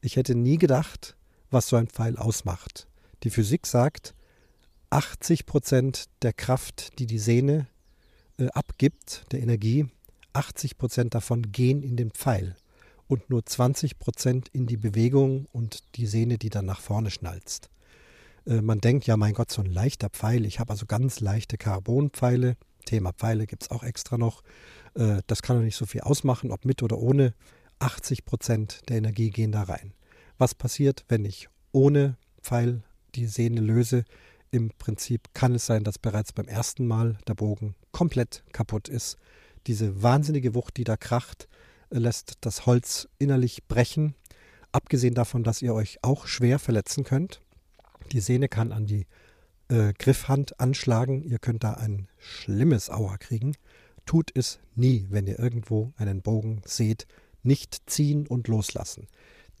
Ich 0.00 0.14
hätte 0.14 0.36
nie 0.36 0.58
gedacht, 0.58 1.16
was 1.50 1.66
so 1.66 1.74
ein 1.74 1.88
Pfeil 1.88 2.16
ausmacht. 2.16 2.86
Die 3.24 3.30
Physik 3.30 3.66
sagt, 3.66 4.14
80 4.94 5.46
Prozent 5.46 6.04
der 6.22 6.32
Kraft, 6.32 7.00
die 7.00 7.06
die 7.06 7.18
Sehne 7.18 7.66
äh, 8.38 8.46
abgibt, 8.50 9.24
der 9.32 9.42
Energie, 9.42 9.86
80 10.34 10.78
Prozent 10.78 11.16
davon 11.16 11.50
gehen 11.50 11.82
in 11.82 11.96
den 11.96 12.12
Pfeil 12.12 12.54
und 13.08 13.28
nur 13.28 13.44
20 13.44 13.98
Prozent 13.98 14.50
in 14.52 14.68
die 14.68 14.76
Bewegung 14.76 15.46
und 15.50 15.82
die 15.96 16.06
Sehne, 16.06 16.38
die 16.38 16.48
dann 16.48 16.66
nach 16.66 16.78
vorne 16.78 17.10
schnalzt. 17.10 17.70
Äh, 18.46 18.60
man 18.60 18.80
denkt, 18.80 19.04
ja, 19.08 19.16
mein 19.16 19.34
Gott, 19.34 19.50
so 19.50 19.62
ein 19.62 19.72
leichter 19.72 20.10
Pfeil. 20.10 20.46
Ich 20.46 20.60
habe 20.60 20.70
also 20.70 20.86
ganz 20.86 21.18
leichte 21.18 21.58
Carbonpfeile. 21.58 22.56
Thema 22.84 23.12
Pfeile 23.12 23.48
gibt 23.48 23.64
es 23.64 23.70
auch 23.72 23.82
extra 23.82 24.16
noch. 24.16 24.44
Äh, 24.94 25.22
das 25.26 25.42
kann 25.42 25.56
doch 25.56 25.64
nicht 25.64 25.76
so 25.76 25.86
viel 25.86 26.02
ausmachen, 26.02 26.52
ob 26.52 26.64
mit 26.64 26.84
oder 26.84 26.98
ohne. 26.98 27.34
80 27.80 28.24
Prozent 28.24 28.88
der 28.88 28.98
Energie 28.98 29.30
gehen 29.30 29.50
da 29.50 29.64
rein. 29.64 29.92
Was 30.38 30.54
passiert, 30.54 31.04
wenn 31.08 31.24
ich 31.24 31.48
ohne 31.72 32.16
Pfeil 32.40 32.84
die 33.16 33.26
Sehne 33.26 33.60
löse? 33.60 34.04
Im 34.54 34.70
Prinzip 34.78 35.34
kann 35.34 35.56
es 35.56 35.66
sein, 35.66 35.82
dass 35.82 35.98
bereits 35.98 36.32
beim 36.32 36.46
ersten 36.46 36.86
Mal 36.86 37.18
der 37.26 37.34
Bogen 37.34 37.74
komplett 37.90 38.44
kaputt 38.52 38.88
ist. 38.88 39.16
Diese 39.66 40.04
wahnsinnige 40.04 40.54
Wucht, 40.54 40.76
die 40.76 40.84
da 40.84 40.96
kracht, 40.96 41.48
äh, 41.90 41.98
lässt 41.98 42.34
das 42.42 42.64
Holz 42.64 43.08
innerlich 43.18 43.64
brechen. 43.66 44.14
Abgesehen 44.70 45.14
davon, 45.14 45.42
dass 45.42 45.60
ihr 45.60 45.74
euch 45.74 45.98
auch 46.02 46.28
schwer 46.28 46.60
verletzen 46.60 47.02
könnt. 47.02 47.40
Die 48.12 48.20
Sehne 48.20 48.48
kann 48.48 48.70
an 48.70 48.86
die 48.86 49.08
äh, 49.70 49.92
Griffhand 49.98 50.60
anschlagen. 50.60 51.24
Ihr 51.24 51.40
könnt 51.40 51.64
da 51.64 51.72
ein 51.72 52.06
schlimmes 52.18 52.90
Aua 52.90 53.16
kriegen. 53.16 53.56
Tut 54.06 54.30
es 54.36 54.60
nie, 54.76 55.08
wenn 55.10 55.26
ihr 55.26 55.40
irgendwo 55.40 55.92
einen 55.96 56.22
Bogen 56.22 56.62
seht. 56.64 57.08
Nicht 57.42 57.90
ziehen 57.90 58.28
und 58.28 58.46
loslassen. 58.46 59.08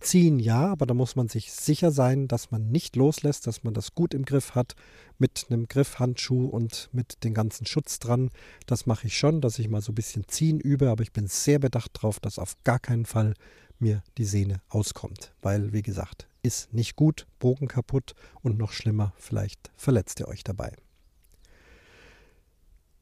Ziehen 0.04 0.38
ja, 0.38 0.66
aber 0.66 0.84
da 0.84 0.92
muss 0.92 1.16
man 1.16 1.28
sich 1.28 1.50
sicher 1.50 1.90
sein, 1.90 2.28
dass 2.28 2.50
man 2.50 2.70
nicht 2.70 2.94
loslässt, 2.94 3.46
dass 3.46 3.64
man 3.64 3.72
das 3.72 3.94
gut 3.94 4.12
im 4.12 4.26
Griff 4.26 4.54
hat, 4.54 4.74
mit 5.18 5.46
einem 5.48 5.66
Griffhandschuh 5.66 6.46
und 6.46 6.90
mit 6.92 7.24
dem 7.24 7.32
ganzen 7.32 7.64
Schutz 7.64 8.00
dran. 8.00 8.30
Das 8.66 8.84
mache 8.84 9.06
ich 9.06 9.16
schon, 9.16 9.40
dass 9.40 9.58
ich 9.58 9.70
mal 9.70 9.80
so 9.80 9.92
ein 9.92 9.94
bisschen 9.94 10.28
ziehen 10.28 10.60
übe, 10.60 10.90
aber 10.90 11.02
ich 11.02 11.12
bin 11.14 11.26
sehr 11.26 11.58
bedacht 11.58 11.92
darauf, 11.94 12.20
dass 12.20 12.38
auf 12.38 12.54
gar 12.64 12.78
keinen 12.78 13.06
Fall 13.06 13.32
mir 13.78 14.02
die 14.18 14.26
Sehne 14.26 14.60
auskommt. 14.68 15.32
Weil, 15.40 15.72
wie 15.72 15.82
gesagt, 15.82 16.28
ist 16.42 16.74
nicht 16.74 16.96
gut, 16.96 17.26
Bogen 17.38 17.66
kaputt 17.66 18.14
und 18.42 18.58
noch 18.58 18.72
schlimmer, 18.72 19.14
vielleicht 19.16 19.72
verletzt 19.74 20.20
ihr 20.20 20.28
euch 20.28 20.44
dabei. 20.44 20.76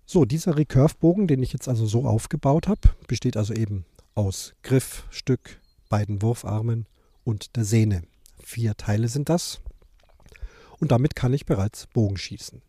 So, 0.07 0.25
dieser 0.25 0.57
Recurve-Bogen, 0.57 1.27
den 1.27 1.43
ich 1.43 1.53
jetzt 1.53 1.69
also 1.69 1.85
so 1.85 2.07
aufgebaut 2.07 2.69
habe, 2.69 2.91
besteht 3.09 3.37
also 3.37 3.55
eben 3.55 3.87
aus 4.15 4.55
Griffstück, 4.62 5.61
beiden 5.88 6.23
Wurfarmen 6.23 6.87
und 7.25 7.57
der 7.57 7.65
Sehne. 7.65 8.03
Vier 8.43 8.77
Teile 8.77 9.09
sind 9.09 9.29
das. 9.29 9.61
Und 10.79 10.91
damit 10.91 11.15
kann 11.15 11.33
ich 11.33 11.47
bereits 11.47 11.87
Bogenschießen. 11.89 12.61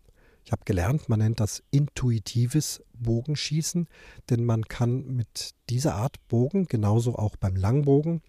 Ich 0.46 0.52
habe 0.52 0.64
gelernt, 0.66 1.10
man 1.10 1.20
nennt 1.20 1.40
das 1.40 1.64
intuitives 1.72 2.84
Bogenschießen, 2.94 3.88
denn 4.30 4.44
man 4.44 4.66
kann 4.66 5.16
mit 5.16 5.56
dieser 5.70 5.96
Art 5.96 6.18
Bogen, 6.28 6.66
genauso 6.66 7.16
auch 7.16 7.38
beim 7.38 7.56
Langbogen, 7.56 8.22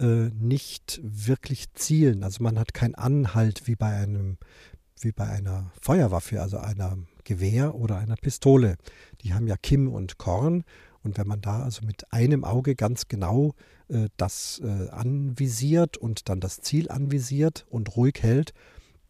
äh, 0.00 0.30
nicht 0.30 1.00
wirklich 1.02 1.74
zielen. 1.74 2.24
Also 2.24 2.42
man 2.42 2.58
hat 2.58 2.72
keinen 2.72 2.94
Anhalt 2.94 3.66
wie 3.66 3.76
bei 3.76 3.94
einem 3.94 4.38
wie 5.00 5.12
bei 5.12 5.28
einer 5.28 5.70
Feuerwaffe, 5.80 6.40
also 6.40 6.58
einer 6.58 6.98
Gewehr 7.24 7.74
oder 7.74 7.98
einer 7.98 8.16
Pistole. 8.16 8.76
Die 9.22 9.34
haben 9.34 9.46
ja 9.46 9.56
Kim 9.56 9.88
und 9.88 10.18
Korn 10.18 10.64
und 11.02 11.18
wenn 11.18 11.26
man 11.26 11.40
da 11.40 11.62
also 11.62 11.84
mit 11.84 12.12
einem 12.12 12.44
Auge 12.44 12.74
ganz 12.74 13.08
genau 13.08 13.54
äh, 13.88 14.08
das 14.16 14.60
äh, 14.64 14.88
anvisiert 14.90 15.96
und 15.96 16.28
dann 16.28 16.40
das 16.40 16.60
Ziel 16.60 16.90
anvisiert 16.90 17.66
und 17.70 17.96
ruhig 17.96 18.16
hält, 18.20 18.52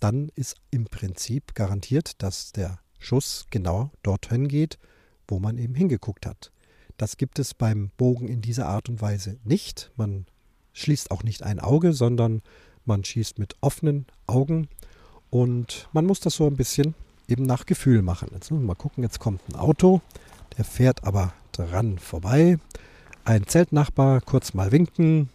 dann 0.00 0.30
ist 0.34 0.56
im 0.70 0.84
Prinzip 0.84 1.54
garantiert, 1.54 2.22
dass 2.22 2.52
der 2.52 2.78
Schuss 2.98 3.46
genau 3.50 3.90
dorthin 4.02 4.48
geht, 4.48 4.78
wo 5.26 5.38
man 5.38 5.58
eben 5.58 5.74
hingeguckt 5.74 6.26
hat. 6.26 6.52
Das 6.96 7.16
gibt 7.16 7.38
es 7.38 7.54
beim 7.54 7.90
Bogen 7.96 8.28
in 8.28 8.40
dieser 8.40 8.66
Art 8.66 8.88
und 8.88 9.00
Weise 9.00 9.38
nicht. 9.44 9.92
Man 9.96 10.26
schließt 10.72 11.10
auch 11.10 11.22
nicht 11.22 11.42
ein 11.42 11.60
Auge, 11.60 11.92
sondern 11.92 12.42
man 12.84 13.04
schießt 13.04 13.38
mit 13.38 13.56
offenen 13.60 14.06
Augen 14.26 14.68
und 15.30 15.88
man 15.92 16.06
muss 16.06 16.20
das 16.20 16.34
so 16.34 16.46
ein 16.46 16.56
bisschen 16.56 16.94
eben 17.28 17.44
nach 17.44 17.66
Gefühl 17.66 18.02
machen. 18.02 18.30
Jetzt 18.32 18.50
mal 18.50 18.74
gucken, 18.74 19.04
jetzt 19.04 19.20
kommt 19.20 19.42
ein 19.48 19.56
Auto, 19.56 20.00
der 20.56 20.64
fährt 20.64 21.04
aber 21.04 21.34
dran 21.58 21.98
vorbei. 21.98 22.58
Ein 23.24 23.46
Zeltnachbar 23.46 24.20
kurz 24.20 24.54
mal 24.54 24.70
winken 24.70 25.28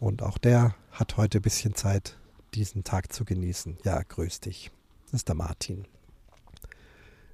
und 0.00 0.22
auch 0.22 0.38
der 0.38 0.74
hat 0.90 1.18
heute 1.18 1.38
ein 1.38 1.42
bisschen 1.42 1.74
Zeit, 1.74 2.16
diesen 2.54 2.82
Tag 2.82 3.12
zu 3.12 3.26
genießen. 3.26 3.76
Ja, 3.84 4.00
grüß 4.02 4.40
dich. 4.40 4.70
Das 5.04 5.20
ist 5.20 5.28
der 5.28 5.34
Martin. 5.34 5.84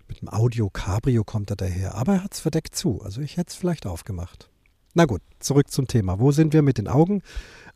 Mit 0.08 0.22
dem 0.22 0.28
Audio 0.28 0.68
Cabrio 0.70 1.22
kommt 1.22 1.50
er 1.50 1.56
daher, 1.56 1.94
aber 1.94 2.14
er 2.14 2.24
hat 2.24 2.34
es 2.34 2.40
verdeckt 2.40 2.74
zu. 2.74 3.00
Also 3.00 3.20
ich 3.20 3.36
hätte 3.36 3.50
es 3.50 3.54
vielleicht 3.54 3.86
aufgemacht. 3.86 4.50
Na 4.94 5.04
gut, 5.04 5.22
zurück 5.38 5.70
zum 5.70 5.86
Thema. 5.86 6.18
Wo 6.18 6.32
sind 6.32 6.52
wir 6.52 6.62
mit 6.62 6.78
den 6.78 6.88
Augen? 6.88 7.22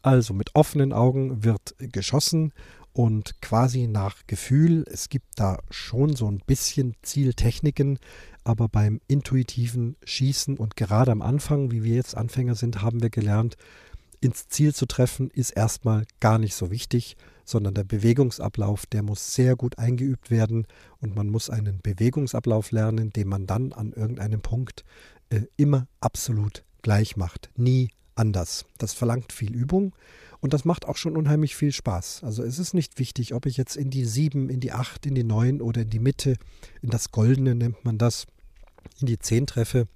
Also 0.03 0.35
mit 0.35 0.57
offenen 0.57 0.93
Augen 0.93 1.45
wird 1.45 1.77
geschossen 1.79 2.53
und 2.93 3.41
quasi 3.41 3.87
nach 3.87 4.27
Gefühl. 4.27 4.85
Es 4.91 5.09
gibt 5.09 5.27
da 5.37 5.59
schon 5.71 6.17
so 6.17 6.27
ein 6.29 6.39
bisschen 6.39 6.97
Zieltechniken, 7.03 8.01
aber 8.45 8.69
beim 8.69 9.01
intuitiven 9.09 9.97
Schießen 10.05 10.59
und 10.59 10.77
gerade 10.77 11.11
am 11.11 11.23
Anfang, 11.23 11.71
wie 11.71 11.83
wir 11.83 11.95
jetzt 11.95 12.17
Anfänger 12.17 12.55
sind, 12.55 12.83
haben 12.83 13.03
wir 13.03 13.11
gelernt, 13.11 13.57
ins 14.21 14.49
Ziel 14.49 14.75
zu 14.75 14.87
treffen, 14.87 15.31
ist 15.31 15.51
erstmal 15.51 16.05
gar 16.21 16.39
nicht 16.39 16.55
so 16.55 16.71
wichtig, 16.71 17.17
sondern 17.45 17.75
der 17.75 17.85
Bewegungsablauf, 17.85 18.87
der 18.87 19.03
muss 19.03 19.35
sehr 19.35 19.57
gut 19.57 19.79
eingeübt 19.79 20.31
werden 20.31 20.67
und 21.01 21.15
man 21.15 21.29
muss 21.29 21.51
einen 21.51 21.81
Bewegungsablauf 21.83 22.71
lernen, 22.71 23.13
den 23.13 23.29
man 23.29 23.47
dann 23.47 23.73
an 23.73 23.93
irgendeinem 23.93 24.41
Punkt 24.41 24.85
äh, 25.29 25.43
immer 25.57 25.87
absolut 26.01 26.65
gleich 26.83 27.17
macht, 27.17 27.51
nie 27.57 27.91
anders. 28.15 28.65
Das 28.79 28.95
verlangt 28.95 29.33
viel 29.33 29.55
Übung 29.55 29.95
und 30.41 30.53
das 30.53 30.65
macht 30.65 30.87
auch 30.87 30.97
schon 30.97 31.17
unheimlich 31.17 31.57
viel 31.57 31.73
Spaß. 31.73 32.23
Also 32.25 32.43
es 32.43 32.59
ist 32.59 32.75
nicht 32.75 32.99
wichtig, 32.99 33.35
ob 33.35 33.47
ich 33.47 33.57
jetzt 33.57 33.77
in 33.77 33.91
die 33.91 34.05
sieben, 34.05 34.49
in 34.49 34.61
die 34.61 34.73
acht, 34.73 35.07
in 35.07 35.15
die 35.15 35.25
neun 35.25 35.61
oder 35.61 35.83
in 35.83 35.91
die 35.91 35.99
Mitte, 35.99 36.37
in 36.81 36.91
das 36.91 37.11
Goldene 37.11 37.55
nennt 37.55 37.85
man 37.85 37.99
das, 37.99 38.27
in 39.01 39.07
die 39.07 39.19
zehn 39.19 39.47
treffe. 39.47 39.89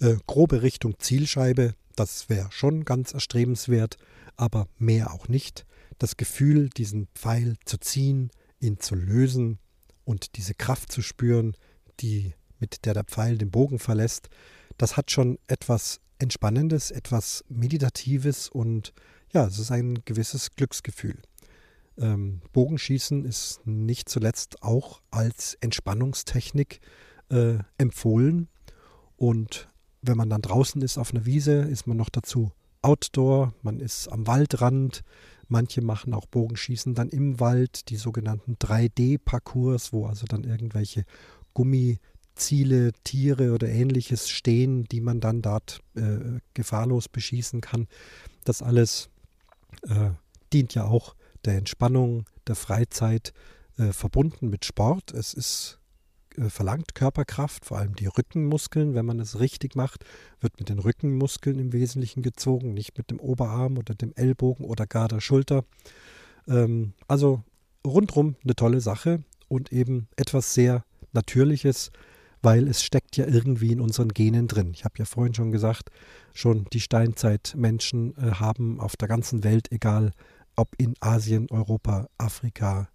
Äh, 0.00 0.16
grobe 0.26 0.62
Richtung 0.62 0.98
Zielscheibe, 0.98 1.74
das 1.94 2.28
wäre 2.28 2.48
schon 2.50 2.84
ganz 2.84 3.14
erstrebenswert, 3.14 3.96
aber 4.36 4.68
mehr 4.78 5.12
auch 5.12 5.28
nicht 5.28 5.64
das 5.98 6.16
Gefühl, 6.16 6.68
diesen 6.70 7.08
Pfeil 7.14 7.56
zu 7.64 7.78
ziehen, 7.78 8.30
ihn 8.60 8.78
zu 8.80 8.94
lösen 8.94 9.58
und 10.04 10.36
diese 10.36 10.54
Kraft 10.54 10.92
zu 10.92 11.02
spüren, 11.02 11.56
die 12.00 12.34
mit 12.58 12.84
der 12.84 12.94
der 12.94 13.04
Pfeil 13.04 13.38
den 13.38 13.50
Bogen 13.50 13.78
verlässt, 13.78 14.28
das 14.78 14.96
hat 14.96 15.10
schon 15.10 15.38
etwas 15.46 16.00
Entspannendes, 16.18 16.90
etwas 16.90 17.44
Meditatives 17.48 18.48
und 18.48 18.92
ja, 19.32 19.46
es 19.46 19.58
ist 19.58 19.70
ein 19.70 20.02
gewisses 20.04 20.54
Glücksgefühl. 20.54 21.20
Ähm, 21.98 22.40
Bogenschießen 22.52 23.24
ist 23.24 23.66
nicht 23.66 24.08
zuletzt 24.08 24.62
auch 24.62 25.00
als 25.10 25.56
Entspannungstechnik 25.60 26.80
äh, 27.30 27.58
empfohlen. 27.78 28.48
Und 29.16 29.68
wenn 30.02 30.16
man 30.16 30.30
dann 30.30 30.42
draußen 30.42 30.82
ist 30.82 30.98
auf 30.98 31.12
einer 31.12 31.26
Wiese, 31.26 31.52
ist 31.52 31.86
man 31.86 31.96
noch 31.96 32.10
dazu 32.10 32.52
Outdoor, 32.82 33.52
man 33.62 33.80
ist 33.80 34.08
am 34.08 34.26
Waldrand. 34.26 35.02
Manche 35.48 35.82
machen 35.82 36.14
auch 36.14 36.26
Bogenschießen 36.26 36.94
dann 36.94 37.08
im 37.08 37.40
Wald, 37.40 37.88
die 37.88 37.96
sogenannten 37.96 38.54
3D-Parcours, 38.56 39.92
wo 39.92 40.06
also 40.06 40.26
dann 40.26 40.44
irgendwelche 40.44 41.04
Gummiziele, 41.54 42.92
Tiere 43.04 43.52
oder 43.52 43.68
ähnliches 43.68 44.28
stehen, 44.28 44.84
die 44.84 45.00
man 45.00 45.20
dann 45.20 45.42
dort 45.42 45.80
äh, 45.94 46.40
gefahrlos 46.54 47.08
beschießen 47.08 47.60
kann. 47.60 47.88
Das 48.44 48.62
alles 48.62 49.08
äh, 49.88 50.10
dient 50.52 50.74
ja 50.74 50.84
auch 50.84 51.14
der 51.44 51.56
Entspannung, 51.56 52.26
der 52.46 52.56
Freizeit, 52.56 53.32
äh, 53.78 53.92
verbunden 53.92 54.48
mit 54.48 54.64
Sport. 54.64 55.12
Es 55.12 55.34
ist 55.34 55.78
verlangt 56.48 56.94
Körperkraft, 56.94 57.64
vor 57.64 57.78
allem 57.78 57.94
die 57.94 58.06
Rückenmuskeln. 58.06 58.94
Wenn 58.94 59.06
man 59.06 59.20
es 59.20 59.40
richtig 59.40 59.74
macht, 59.74 60.04
wird 60.40 60.58
mit 60.58 60.68
den 60.68 60.78
Rückenmuskeln 60.78 61.58
im 61.58 61.72
Wesentlichen 61.72 62.22
gezogen, 62.22 62.74
nicht 62.74 62.96
mit 62.98 63.10
dem 63.10 63.20
Oberarm 63.20 63.78
oder 63.78 63.94
dem 63.94 64.12
Ellbogen 64.14 64.64
oder 64.64 64.86
gar 64.86 65.08
der 65.08 65.20
Schulter. 65.20 65.64
Ähm, 66.48 66.92
also 67.08 67.42
rundrum 67.86 68.36
eine 68.44 68.54
tolle 68.54 68.80
Sache 68.80 69.22
und 69.48 69.72
eben 69.72 70.08
etwas 70.16 70.54
sehr 70.54 70.84
Natürliches, 71.12 71.90
weil 72.42 72.68
es 72.68 72.82
steckt 72.82 73.16
ja 73.16 73.26
irgendwie 73.26 73.72
in 73.72 73.80
unseren 73.80 74.10
Genen 74.10 74.48
drin. 74.48 74.72
Ich 74.74 74.84
habe 74.84 74.94
ja 74.98 75.04
vorhin 75.04 75.34
schon 75.34 75.50
gesagt, 75.50 75.90
schon 76.34 76.66
die 76.72 76.80
Steinzeitmenschen 76.80 78.16
äh, 78.18 78.32
haben 78.32 78.80
auf 78.80 78.96
der 78.96 79.08
ganzen 79.08 79.42
Welt, 79.42 79.72
egal 79.72 80.12
ob 80.56 80.68
in 80.78 80.94
Asien, 81.00 81.48
Europa, 81.50 82.08
Afrika, 82.18 82.88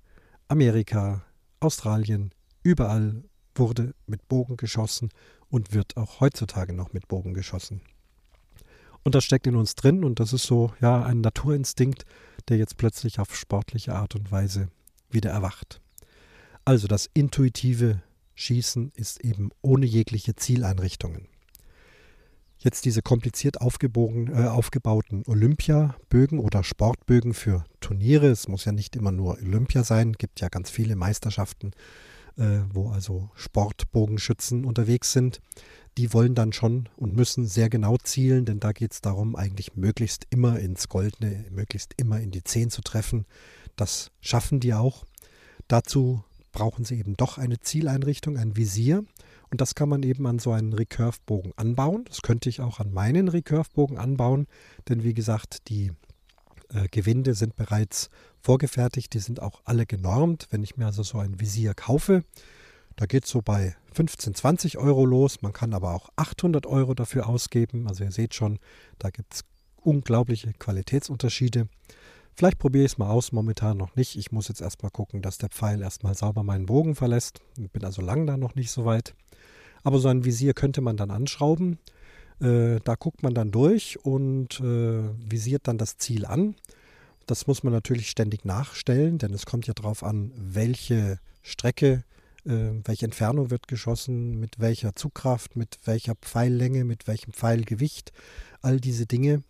Amerika, 0.47 1.23
Australien, 1.59 2.31
überall 2.63 3.23
wurde 3.55 3.93
mit 4.07 4.27
Bogen 4.27 4.57
geschossen 4.57 5.09
und 5.49 5.73
wird 5.73 5.97
auch 5.97 6.19
heutzutage 6.19 6.73
noch 6.73 6.93
mit 6.93 7.07
Bogen 7.07 7.33
geschossen. 7.33 7.81
Und 9.03 9.15
das 9.15 9.23
steckt 9.23 9.47
in 9.47 9.55
uns 9.55 9.75
drin 9.75 10.03
und 10.03 10.19
das 10.19 10.33
ist 10.33 10.43
so, 10.43 10.73
ja, 10.79 11.03
ein 11.03 11.21
Naturinstinkt, 11.21 12.05
der 12.49 12.57
jetzt 12.57 12.77
plötzlich 12.77 13.19
auf 13.19 13.35
sportliche 13.35 13.95
Art 13.95 14.15
und 14.15 14.31
Weise 14.31 14.69
wieder 15.09 15.31
erwacht. 15.31 15.81
Also 16.65 16.87
das 16.87 17.09
intuitive 17.13 18.01
Schießen 18.35 18.91
ist 18.95 19.21
eben 19.21 19.49
ohne 19.61 19.85
jegliche 19.85 20.35
Zieleinrichtungen. 20.35 21.27
Jetzt 22.57 22.85
diese 22.85 23.01
kompliziert 23.01 23.55
äh, 23.55 24.47
aufgebauten 24.47 25.23
Olympiabögen 25.25 26.37
oder 26.37 26.63
Sportbögen 26.63 27.33
für 27.33 27.65
Turniere. 27.79 28.27
Es 28.27 28.47
muss 28.47 28.65
ja 28.65 28.71
nicht 28.71 28.95
immer 28.95 29.11
nur 29.11 29.39
Olympia 29.39 29.83
sein, 29.83 30.13
gibt 30.13 30.41
ja 30.41 30.49
ganz 30.49 30.69
viele 30.69 30.95
Meisterschaften, 30.95 31.71
wo 32.35 32.89
also 32.89 33.29
Sportbogenschützen 33.35 34.65
unterwegs 34.65 35.11
sind. 35.11 35.41
Die 35.97 36.13
wollen 36.13 36.35
dann 36.35 36.53
schon 36.53 36.87
und 36.95 37.15
müssen 37.15 37.45
sehr 37.45 37.69
genau 37.69 37.97
zielen, 37.97 38.45
denn 38.45 38.59
da 38.59 38.71
geht 38.71 38.93
es 38.93 39.01
darum, 39.01 39.35
eigentlich 39.35 39.75
möglichst 39.75 40.25
immer 40.29 40.57
ins 40.59 40.87
Goldene, 40.87 41.45
möglichst 41.51 41.93
immer 41.97 42.21
in 42.21 42.31
die 42.31 42.43
Zehn 42.43 42.69
zu 42.69 42.81
treffen. 42.81 43.25
Das 43.75 44.11
schaffen 44.21 44.59
die 44.61 44.73
auch. 44.73 45.05
Dazu 45.67 46.23
brauchen 46.51 46.85
sie 46.85 46.97
eben 46.97 47.17
doch 47.17 47.37
eine 47.37 47.59
Zieleinrichtung, 47.59 48.37
ein 48.37 48.55
Visier. 48.55 49.03
Und 49.49 49.59
das 49.59 49.75
kann 49.75 49.89
man 49.89 50.03
eben 50.03 50.25
an 50.27 50.39
so 50.39 50.51
einen 50.51 50.71
Recurve-Bogen 50.71 51.51
anbauen. 51.57 52.05
Das 52.05 52.21
könnte 52.21 52.47
ich 52.47 52.61
auch 52.61 52.79
an 52.79 52.93
meinen 52.93 53.27
Recurve-Bogen 53.27 53.97
anbauen, 53.97 54.47
denn 54.87 55.03
wie 55.03 55.13
gesagt, 55.13 55.67
die 55.67 55.91
äh, 56.73 56.87
Gewinde 56.89 57.33
sind 57.33 57.55
bereits 57.55 58.09
vorgefertigt, 58.39 59.13
die 59.13 59.19
sind 59.19 59.41
auch 59.41 59.61
alle 59.65 59.85
genormt. 59.85 60.47
Wenn 60.51 60.63
ich 60.63 60.77
mir 60.77 60.85
also 60.85 61.03
so 61.03 61.19
ein 61.19 61.39
Visier 61.39 61.73
kaufe, 61.73 62.23
da 62.95 63.05
geht 63.05 63.25
es 63.25 63.29
so 63.29 63.41
bei 63.41 63.75
15, 63.93 64.35
20 64.35 64.77
Euro 64.77 65.05
los. 65.05 65.41
Man 65.41 65.53
kann 65.53 65.73
aber 65.73 65.93
auch 65.93 66.09
800 66.15 66.65
Euro 66.65 66.93
dafür 66.93 67.27
ausgeben. 67.27 67.87
Also 67.87 68.03
ihr 68.03 68.11
seht 68.11 68.33
schon, 68.33 68.59
da 68.99 69.09
gibt 69.09 69.33
es 69.33 69.43
unglaubliche 69.77 70.53
Qualitätsunterschiede. 70.53 71.67
Vielleicht 72.33 72.59
probiere 72.59 72.85
ich 72.85 72.93
es 72.93 72.97
mal 72.97 73.09
aus, 73.09 73.31
momentan 73.31 73.77
noch 73.77 73.95
nicht. 73.95 74.15
Ich 74.15 74.31
muss 74.31 74.47
jetzt 74.47 74.61
erstmal 74.61 74.91
gucken, 74.91 75.21
dass 75.21 75.37
der 75.37 75.49
Pfeil 75.49 75.81
erstmal 75.81 76.15
sauber 76.15 76.43
meinen 76.43 76.65
Bogen 76.65 76.95
verlässt. 76.95 77.41
Ich 77.57 77.69
bin 77.71 77.83
also 77.83 78.01
lang 78.01 78.25
da 78.25 78.37
noch 78.37 78.55
nicht 78.55 78.71
so 78.71 78.85
weit. 78.85 79.15
Aber 79.83 79.99
so 79.99 80.07
ein 80.07 80.23
Visier 80.23 80.53
könnte 80.53 80.81
man 80.81 80.95
dann 80.95 81.11
anschrauben. 81.11 81.79
Äh, 82.41 82.79
da 82.83 82.95
guckt 82.95 83.23
man 83.23 83.33
dann 83.33 83.51
durch 83.51 84.03
und 84.03 84.59
äh, 84.59 85.03
visiert 85.29 85.67
dann 85.67 85.77
das 85.77 85.97
Ziel 85.97 86.25
an. 86.25 86.55
Das 87.27 87.45
muss 87.47 87.63
man 87.63 87.71
natürlich 87.71 88.09
ständig 88.09 88.45
nachstellen, 88.45 89.19
denn 89.19 89.33
es 89.33 89.45
kommt 89.45 89.67
ja 89.67 89.73
darauf 89.73 90.03
an, 90.03 90.31
welche 90.35 91.19
Strecke, 91.43 92.03
äh, 92.45 92.71
welche 92.83 93.05
Entfernung 93.05 93.51
wird 93.51 93.67
geschossen, 93.67 94.39
mit 94.39 94.59
welcher 94.59 94.95
Zugkraft, 94.95 95.55
mit 95.55 95.77
welcher 95.85 96.15
Pfeillänge, 96.15 96.83
mit 96.83 97.07
welchem 97.07 97.31
Pfeilgewicht, 97.31 98.11
all 98.61 98.79
diese 98.79 99.05
Dinge. 99.05 99.43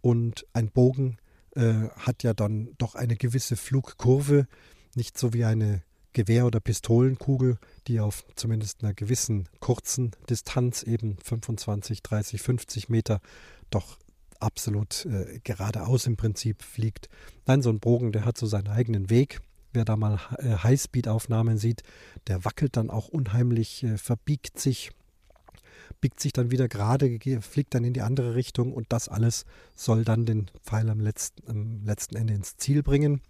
Und 0.00 0.46
ein 0.54 0.70
Bogen 0.70 1.18
äh, 1.54 1.88
hat 1.98 2.22
ja 2.22 2.32
dann 2.32 2.70
doch 2.78 2.94
eine 2.94 3.16
gewisse 3.16 3.56
Flugkurve, 3.56 4.46
nicht 4.94 5.18
so 5.18 5.34
wie 5.34 5.44
eine 5.44 5.82
Gewehr- 6.18 6.46
oder 6.46 6.58
Pistolenkugel, 6.58 7.58
die 7.86 8.00
auf 8.00 8.24
zumindest 8.34 8.82
einer 8.82 8.92
gewissen 8.92 9.48
kurzen 9.60 10.10
Distanz, 10.28 10.82
eben 10.82 11.16
25, 11.22 12.02
30, 12.02 12.42
50 12.42 12.88
Meter, 12.88 13.20
doch 13.70 13.98
absolut 14.40 15.06
äh, 15.06 15.38
geradeaus 15.44 16.08
im 16.08 16.16
Prinzip 16.16 16.64
fliegt. 16.64 17.08
Nein, 17.46 17.62
so 17.62 17.70
ein 17.70 17.78
Bogen, 17.78 18.10
der 18.10 18.24
hat 18.24 18.36
so 18.36 18.46
seinen 18.46 18.66
eigenen 18.66 19.10
Weg. 19.10 19.40
Wer 19.72 19.84
da 19.84 19.96
mal 19.96 20.18
äh, 20.38 20.56
Highspeed-Aufnahmen 20.56 21.56
sieht, 21.56 21.84
der 22.26 22.44
wackelt 22.44 22.76
dann 22.76 22.90
auch 22.90 23.06
unheimlich, 23.06 23.84
äh, 23.84 23.96
verbiegt 23.96 24.58
sich, 24.58 24.90
biegt 26.00 26.20
sich 26.20 26.32
dann 26.32 26.50
wieder 26.50 26.68
gerade, 26.68 27.18
fliegt 27.40 27.74
dann 27.74 27.84
in 27.84 27.92
die 27.92 28.02
andere 28.02 28.34
Richtung 28.34 28.72
und 28.72 28.86
das 28.90 29.08
alles 29.08 29.44
soll 29.74 30.04
dann 30.04 30.26
den 30.26 30.50
Pfeil 30.64 30.88
am 30.88 31.00
letzten, 31.00 31.48
am 31.48 31.84
letzten 31.84 32.16
Ende 32.16 32.34
ins 32.34 32.56
Ziel 32.56 32.82
bringen. 32.82 33.20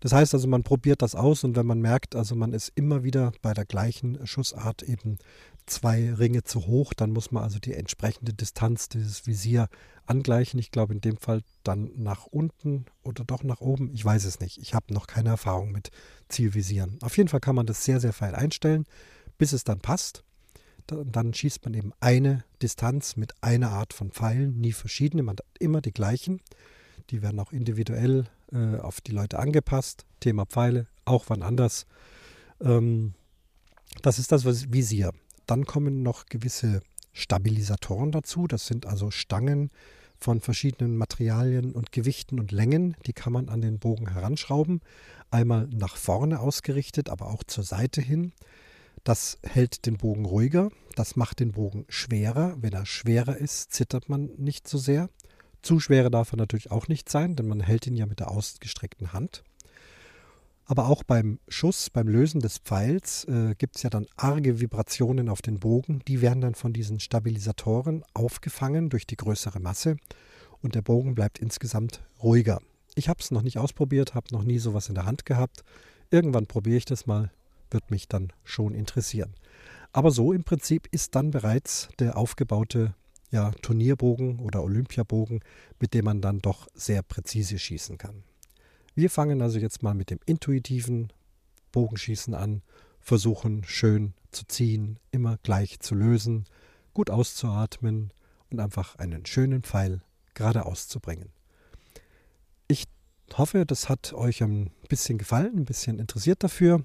Das 0.00 0.12
heißt 0.12 0.34
also, 0.34 0.48
man 0.48 0.62
probiert 0.62 1.02
das 1.02 1.14
aus 1.14 1.44
und 1.44 1.56
wenn 1.56 1.66
man 1.66 1.80
merkt, 1.80 2.16
also 2.16 2.34
man 2.34 2.52
ist 2.52 2.72
immer 2.74 3.04
wieder 3.04 3.32
bei 3.42 3.52
der 3.52 3.66
gleichen 3.66 4.26
Schussart 4.26 4.82
eben 4.82 5.18
zwei 5.66 6.12
Ringe 6.12 6.42
zu 6.42 6.66
hoch, 6.66 6.94
dann 6.94 7.10
muss 7.12 7.30
man 7.30 7.42
also 7.42 7.58
die 7.58 7.74
entsprechende 7.74 8.32
Distanz 8.32 8.88
dieses 8.88 9.26
Visier 9.26 9.68
angleichen. 10.06 10.58
Ich 10.58 10.70
glaube 10.70 10.92
in 10.92 11.00
dem 11.00 11.16
Fall 11.16 11.42
dann 11.62 11.90
nach 11.96 12.26
unten 12.26 12.86
oder 13.02 13.24
doch 13.24 13.44
nach 13.44 13.60
oben. 13.60 13.90
Ich 13.92 14.04
weiß 14.04 14.24
es 14.24 14.40
nicht. 14.40 14.58
Ich 14.58 14.74
habe 14.74 14.92
noch 14.92 15.06
keine 15.06 15.30
Erfahrung 15.30 15.70
mit 15.72 15.90
Zielvisieren. 16.28 16.98
Auf 17.02 17.16
jeden 17.16 17.28
Fall 17.28 17.40
kann 17.40 17.54
man 17.54 17.66
das 17.66 17.84
sehr, 17.84 18.00
sehr 18.00 18.12
fein 18.12 18.34
einstellen, 18.34 18.86
bis 19.38 19.52
es 19.52 19.64
dann 19.64 19.80
passt. 19.80 20.24
Dann 20.90 21.34
schießt 21.34 21.64
man 21.64 21.74
eben 21.74 21.92
eine 22.00 22.44
Distanz 22.62 23.16
mit 23.16 23.32
einer 23.42 23.70
Art 23.70 23.92
von 23.92 24.10
Pfeilen, 24.10 24.60
nie 24.60 24.72
verschiedene, 24.72 25.22
man 25.22 25.36
hat 25.36 25.46
immer 25.58 25.80
die 25.80 25.92
gleichen. 25.92 26.40
Die 27.10 27.22
werden 27.22 27.40
auch 27.40 27.52
individuell 27.52 28.26
äh, 28.52 28.76
auf 28.76 29.00
die 29.00 29.12
Leute 29.12 29.38
angepasst. 29.38 30.06
Thema 30.20 30.46
Pfeile, 30.46 30.86
auch 31.04 31.24
wann 31.28 31.42
anders. 31.42 31.86
Ähm, 32.60 33.14
das 34.02 34.18
ist 34.18 34.32
das 34.32 34.44
Visier. 34.44 35.12
Dann 35.46 35.64
kommen 35.64 36.02
noch 36.02 36.26
gewisse 36.26 36.82
Stabilisatoren 37.12 38.12
dazu. 38.12 38.46
Das 38.46 38.66
sind 38.66 38.86
also 38.86 39.10
Stangen 39.10 39.70
von 40.16 40.40
verschiedenen 40.40 40.96
Materialien 40.96 41.72
und 41.72 41.92
Gewichten 41.92 42.38
und 42.38 42.52
Längen. 42.52 42.94
Die 43.06 43.12
kann 43.12 43.32
man 43.32 43.48
an 43.48 43.60
den 43.60 43.78
Bogen 43.78 44.10
heranschrauben. 44.10 44.80
Einmal 45.30 45.66
nach 45.68 45.96
vorne 45.96 46.40
ausgerichtet, 46.40 47.08
aber 47.08 47.28
auch 47.28 47.42
zur 47.44 47.64
Seite 47.64 48.00
hin. 48.00 48.32
Das 49.04 49.38
hält 49.42 49.86
den 49.86 49.96
Bogen 49.96 50.24
ruhiger. 50.24 50.70
Das 50.94 51.16
macht 51.16 51.40
den 51.40 51.52
Bogen 51.52 51.86
schwerer. 51.88 52.56
Wenn 52.60 52.72
er 52.72 52.86
schwerer 52.86 53.36
ist, 53.36 53.72
zittert 53.72 54.08
man 54.08 54.30
nicht 54.36 54.68
so 54.68 54.78
sehr. 54.78 55.08
Zu 55.62 55.80
schwer 55.80 56.10
darf 56.10 56.32
er 56.32 56.38
natürlich 56.38 56.70
auch 56.70 56.88
nicht 56.88 57.08
sein, 57.08 57.36
denn 57.36 57.48
man 57.48 57.60
hält 57.60 57.86
ihn 57.86 57.96
ja 57.96 58.06
mit 58.06 58.20
der 58.20 58.30
ausgestreckten 58.30 59.12
Hand. 59.12 59.42
Aber 60.64 60.88
auch 60.88 61.02
beim 61.02 61.40
Schuss, 61.48 61.90
beim 61.90 62.06
Lösen 62.06 62.40
des 62.40 62.58
Pfeils 62.58 63.24
äh, 63.24 63.54
gibt 63.58 63.76
es 63.76 63.82
ja 63.82 63.90
dann 63.90 64.06
arge 64.16 64.60
Vibrationen 64.60 65.28
auf 65.28 65.42
den 65.42 65.58
Bogen. 65.58 66.00
Die 66.06 66.20
werden 66.20 66.40
dann 66.40 66.54
von 66.54 66.72
diesen 66.72 67.00
Stabilisatoren 67.00 68.04
aufgefangen 68.14 68.88
durch 68.88 69.06
die 69.06 69.16
größere 69.16 69.58
Masse 69.58 69.96
und 70.62 70.76
der 70.76 70.82
Bogen 70.82 71.14
bleibt 71.14 71.40
insgesamt 71.40 72.04
ruhiger. 72.22 72.60
Ich 72.94 73.08
habe 73.08 73.20
es 73.20 73.30
noch 73.30 73.42
nicht 73.42 73.58
ausprobiert, 73.58 74.14
habe 74.14 74.32
noch 74.32 74.44
nie 74.44 74.58
sowas 74.58 74.88
in 74.88 74.94
der 74.94 75.06
Hand 75.06 75.24
gehabt. 75.24 75.64
Irgendwann 76.10 76.46
probiere 76.46 76.76
ich 76.76 76.84
das 76.84 77.04
mal, 77.06 77.32
wird 77.70 77.90
mich 77.90 78.08
dann 78.08 78.32
schon 78.44 78.74
interessieren. 78.74 79.34
Aber 79.92 80.10
so 80.10 80.32
im 80.32 80.44
Prinzip 80.44 80.88
ist 80.92 81.14
dann 81.14 81.30
bereits 81.30 81.88
der 81.98 82.16
aufgebaute 82.16 82.94
ja, 83.30 83.50
Turnierbogen 83.62 84.40
oder 84.40 84.62
Olympiabogen, 84.62 85.40
mit 85.78 85.94
dem 85.94 86.04
man 86.04 86.20
dann 86.20 86.40
doch 86.40 86.68
sehr 86.74 87.02
präzise 87.02 87.58
schießen 87.58 87.98
kann. 87.98 88.24
Wir 88.94 89.10
fangen 89.10 89.40
also 89.40 89.58
jetzt 89.58 89.82
mal 89.82 89.94
mit 89.94 90.10
dem 90.10 90.18
intuitiven 90.26 91.12
Bogenschießen 91.72 92.34
an, 92.34 92.62
versuchen 93.00 93.64
schön 93.64 94.14
zu 94.32 94.44
ziehen, 94.46 94.98
immer 95.10 95.38
gleich 95.42 95.80
zu 95.80 95.94
lösen, 95.94 96.44
gut 96.92 97.10
auszuatmen 97.10 98.12
und 98.50 98.60
einfach 98.60 98.96
einen 98.96 99.26
schönen 99.26 99.62
Pfeil 99.62 100.02
geradeaus 100.34 100.88
zu 100.88 101.00
bringen. 101.00 101.30
Ich 102.68 102.84
hoffe, 103.34 103.64
das 103.64 103.88
hat 103.88 104.12
euch 104.12 104.42
ein 104.42 104.70
bisschen 104.88 105.18
gefallen, 105.18 105.58
ein 105.58 105.64
bisschen 105.64 105.98
interessiert 105.98 106.42
dafür. 106.42 106.82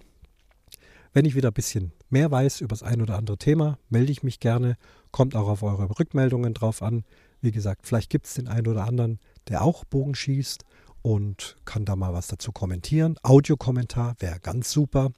Wenn 1.16 1.24
ich 1.24 1.36
wieder 1.36 1.52
ein 1.52 1.54
bisschen 1.54 1.94
mehr 2.10 2.30
weiß 2.30 2.60
über 2.60 2.74
das 2.74 2.84
ein 2.84 3.02
oder 3.02 3.18
andere 3.18 3.38
Thema, 3.38 3.80
melde 3.88 4.12
ich 4.12 4.22
mich 4.22 4.42
gerne. 4.42 4.76
Kommt 5.12 5.34
auch 5.34 5.48
auf 5.48 5.64
eure 5.64 5.98
Rückmeldungen 5.98 6.54
drauf 6.54 6.82
an. 6.82 7.06
Wie 7.40 7.54
gesagt, 7.54 7.88
vielleicht 7.88 8.10
gibt 8.10 8.26
es 8.26 8.34
den 8.34 8.50
einen 8.50 8.68
oder 8.68 8.84
anderen, 8.84 9.22
der 9.48 9.62
auch 9.62 9.86
Bogen 9.86 10.14
schießt 10.14 10.66
und 11.02 11.56
kann 11.64 11.86
da 11.86 11.96
mal 11.96 12.12
was 12.12 12.28
dazu 12.28 12.52
kommentieren. 12.52 13.16
Audiokommentar 13.24 14.16
wäre 14.20 14.42
ganz 14.42 14.74
super. 14.74 15.14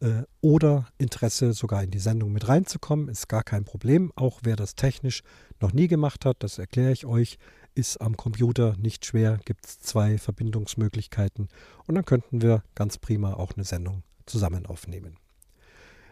Äh, 0.00 0.24
oder 0.42 0.88
Interesse 0.98 1.54
sogar 1.54 1.82
in 1.82 1.92
die 1.92 1.98
Sendung 1.98 2.30
mit 2.30 2.46
reinzukommen, 2.46 3.08
ist 3.08 3.26
gar 3.26 3.42
kein 3.42 3.64
Problem. 3.64 4.12
Auch 4.16 4.40
wer 4.42 4.54
das 4.54 4.74
technisch 4.74 5.22
noch 5.60 5.72
nie 5.72 5.88
gemacht 5.88 6.26
hat, 6.26 6.42
das 6.42 6.58
erkläre 6.58 6.92
ich 6.92 7.06
euch, 7.06 7.38
ist 7.74 8.02
am 8.02 8.18
Computer 8.18 8.76
nicht 8.76 9.06
schwer, 9.06 9.40
gibt 9.46 9.64
es 9.64 9.80
zwei 9.80 10.18
Verbindungsmöglichkeiten 10.18 11.48
und 11.86 11.94
dann 11.94 12.04
könnten 12.04 12.42
wir 12.42 12.64
ganz 12.74 12.98
prima 12.98 13.32
auch 13.32 13.52
eine 13.54 13.64
Sendung 13.64 14.02
zusammen 14.26 14.66
aufnehmen. 14.66 15.16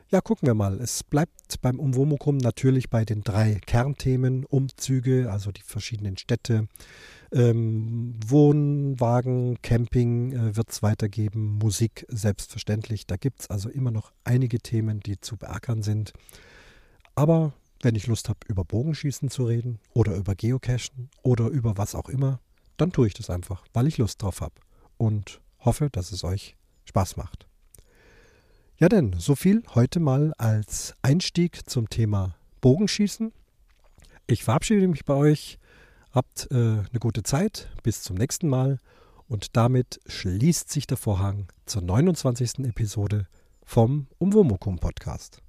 Ja, 0.08 0.20
gucken 0.20 0.46
wir 0.46 0.54
mal. 0.54 0.80
Es 0.80 1.02
bleibt 1.02 1.60
beim 1.62 1.80
Umwomukum 1.80 2.36
natürlich 2.36 2.90
bei 2.90 3.04
den 3.04 3.24
drei 3.24 3.58
Kernthemen, 3.66 4.44
Umzüge, 4.44 5.32
also 5.32 5.50
die 5.50 5.62
verschiedenen 5.62 6.16
Städte, 6.16 6.68
ähm, 7.32 8.14
Wohnwagen, 8.24 9.60
Camping 9.62 10.32
äh, 10.32 10.56
wird 10.56 10.70
es 10.70 10.80
weitergeben, 10.84 11.58
Musik 11.58 12.06
selbstverständlich. 12.08 13.08
Da 13.08 13.16
gibt 13.16 13.40
es 13.40 13.50
also 13.50 13.68
immer 13.68 13.90
noch 13.90 14.12
einige 14.22 14.60
Themen, 14.60 15.00
die 15.00 15.20
zu 15.20 15.36
beackern 15.36 15.82
sind. 15.82 16.12
Aber 17.16 17.52
wenn 17.82 17.96
ich 17.96 18.06
Lust 18.06 18.28
habe, 18.28 18.38
über 18.46 18.64
Bogenschießen 18.64 19.28
zu 19.28 19.44
reden 19.44 19.80
oder 19.92 20.14
über 20.14 20.36
Geocachen 20.36 21.10
oder 21.24 21.48
über 21.48 21.78
was 21.78 21.96
auch 21.96 22.08
immer, 22.08 22.38
dann 22.76 22.92
tue 22.92 23.08
ich 23.08 23.14
das 23.14 23.28
einfach, 23.28 23.64
weil 23.72 23.88
ich 23.88 23.98
Lust 23.98 24.22
drauf 24.22 24.40
habe 24.40 24.54
und 24.98 25.40
hoffe, 25.58 25.90
dass 25.90 26.12
es 26.12 26.22
euch 26.22 26.56
Spaß 26.84 27.16
macht. 27.16 27.45
Ja 28.78 28.90
denn, 28.90 29.14
so 29.18 29.34
viel 29.34 29.62
heute 29.74 30.00
mal 30.00 30.34
als 30.36 30.94
Einstieg 31.00 31.66
zum 31.66 31.88
Thema 31.88 32.36
Bogenschießen. 32.60 33.32
Ich 34.26 34.44
verabschiede 34.44 34.86
mich 34.86 35.06
bei 35.06 35.14
euch. 35.14 35.58
Habt 36.12 36.48
äh, 36.50 36.54
eine 36.54 37.00
gute 37.00 37.22
Zeit. 37.22 37.70
Bis 37.82 38.02
zum 38.02 38.16
nächsten 38.16 38.50
Mal. 38.50 38.78
Und 39.28 39.56
damit 39.56 40.00
schließt 40.06 40.70
sich 40.70 40.86
der 40.86 40.98
Vorhang 40.98 41.46
zur 41.64 41.80
29. 41.80 42.66
Episode 42.66 43.28
vom 43.64 44.08
Umwomukum 44.18 44.78
Podcast. 44.78 45.40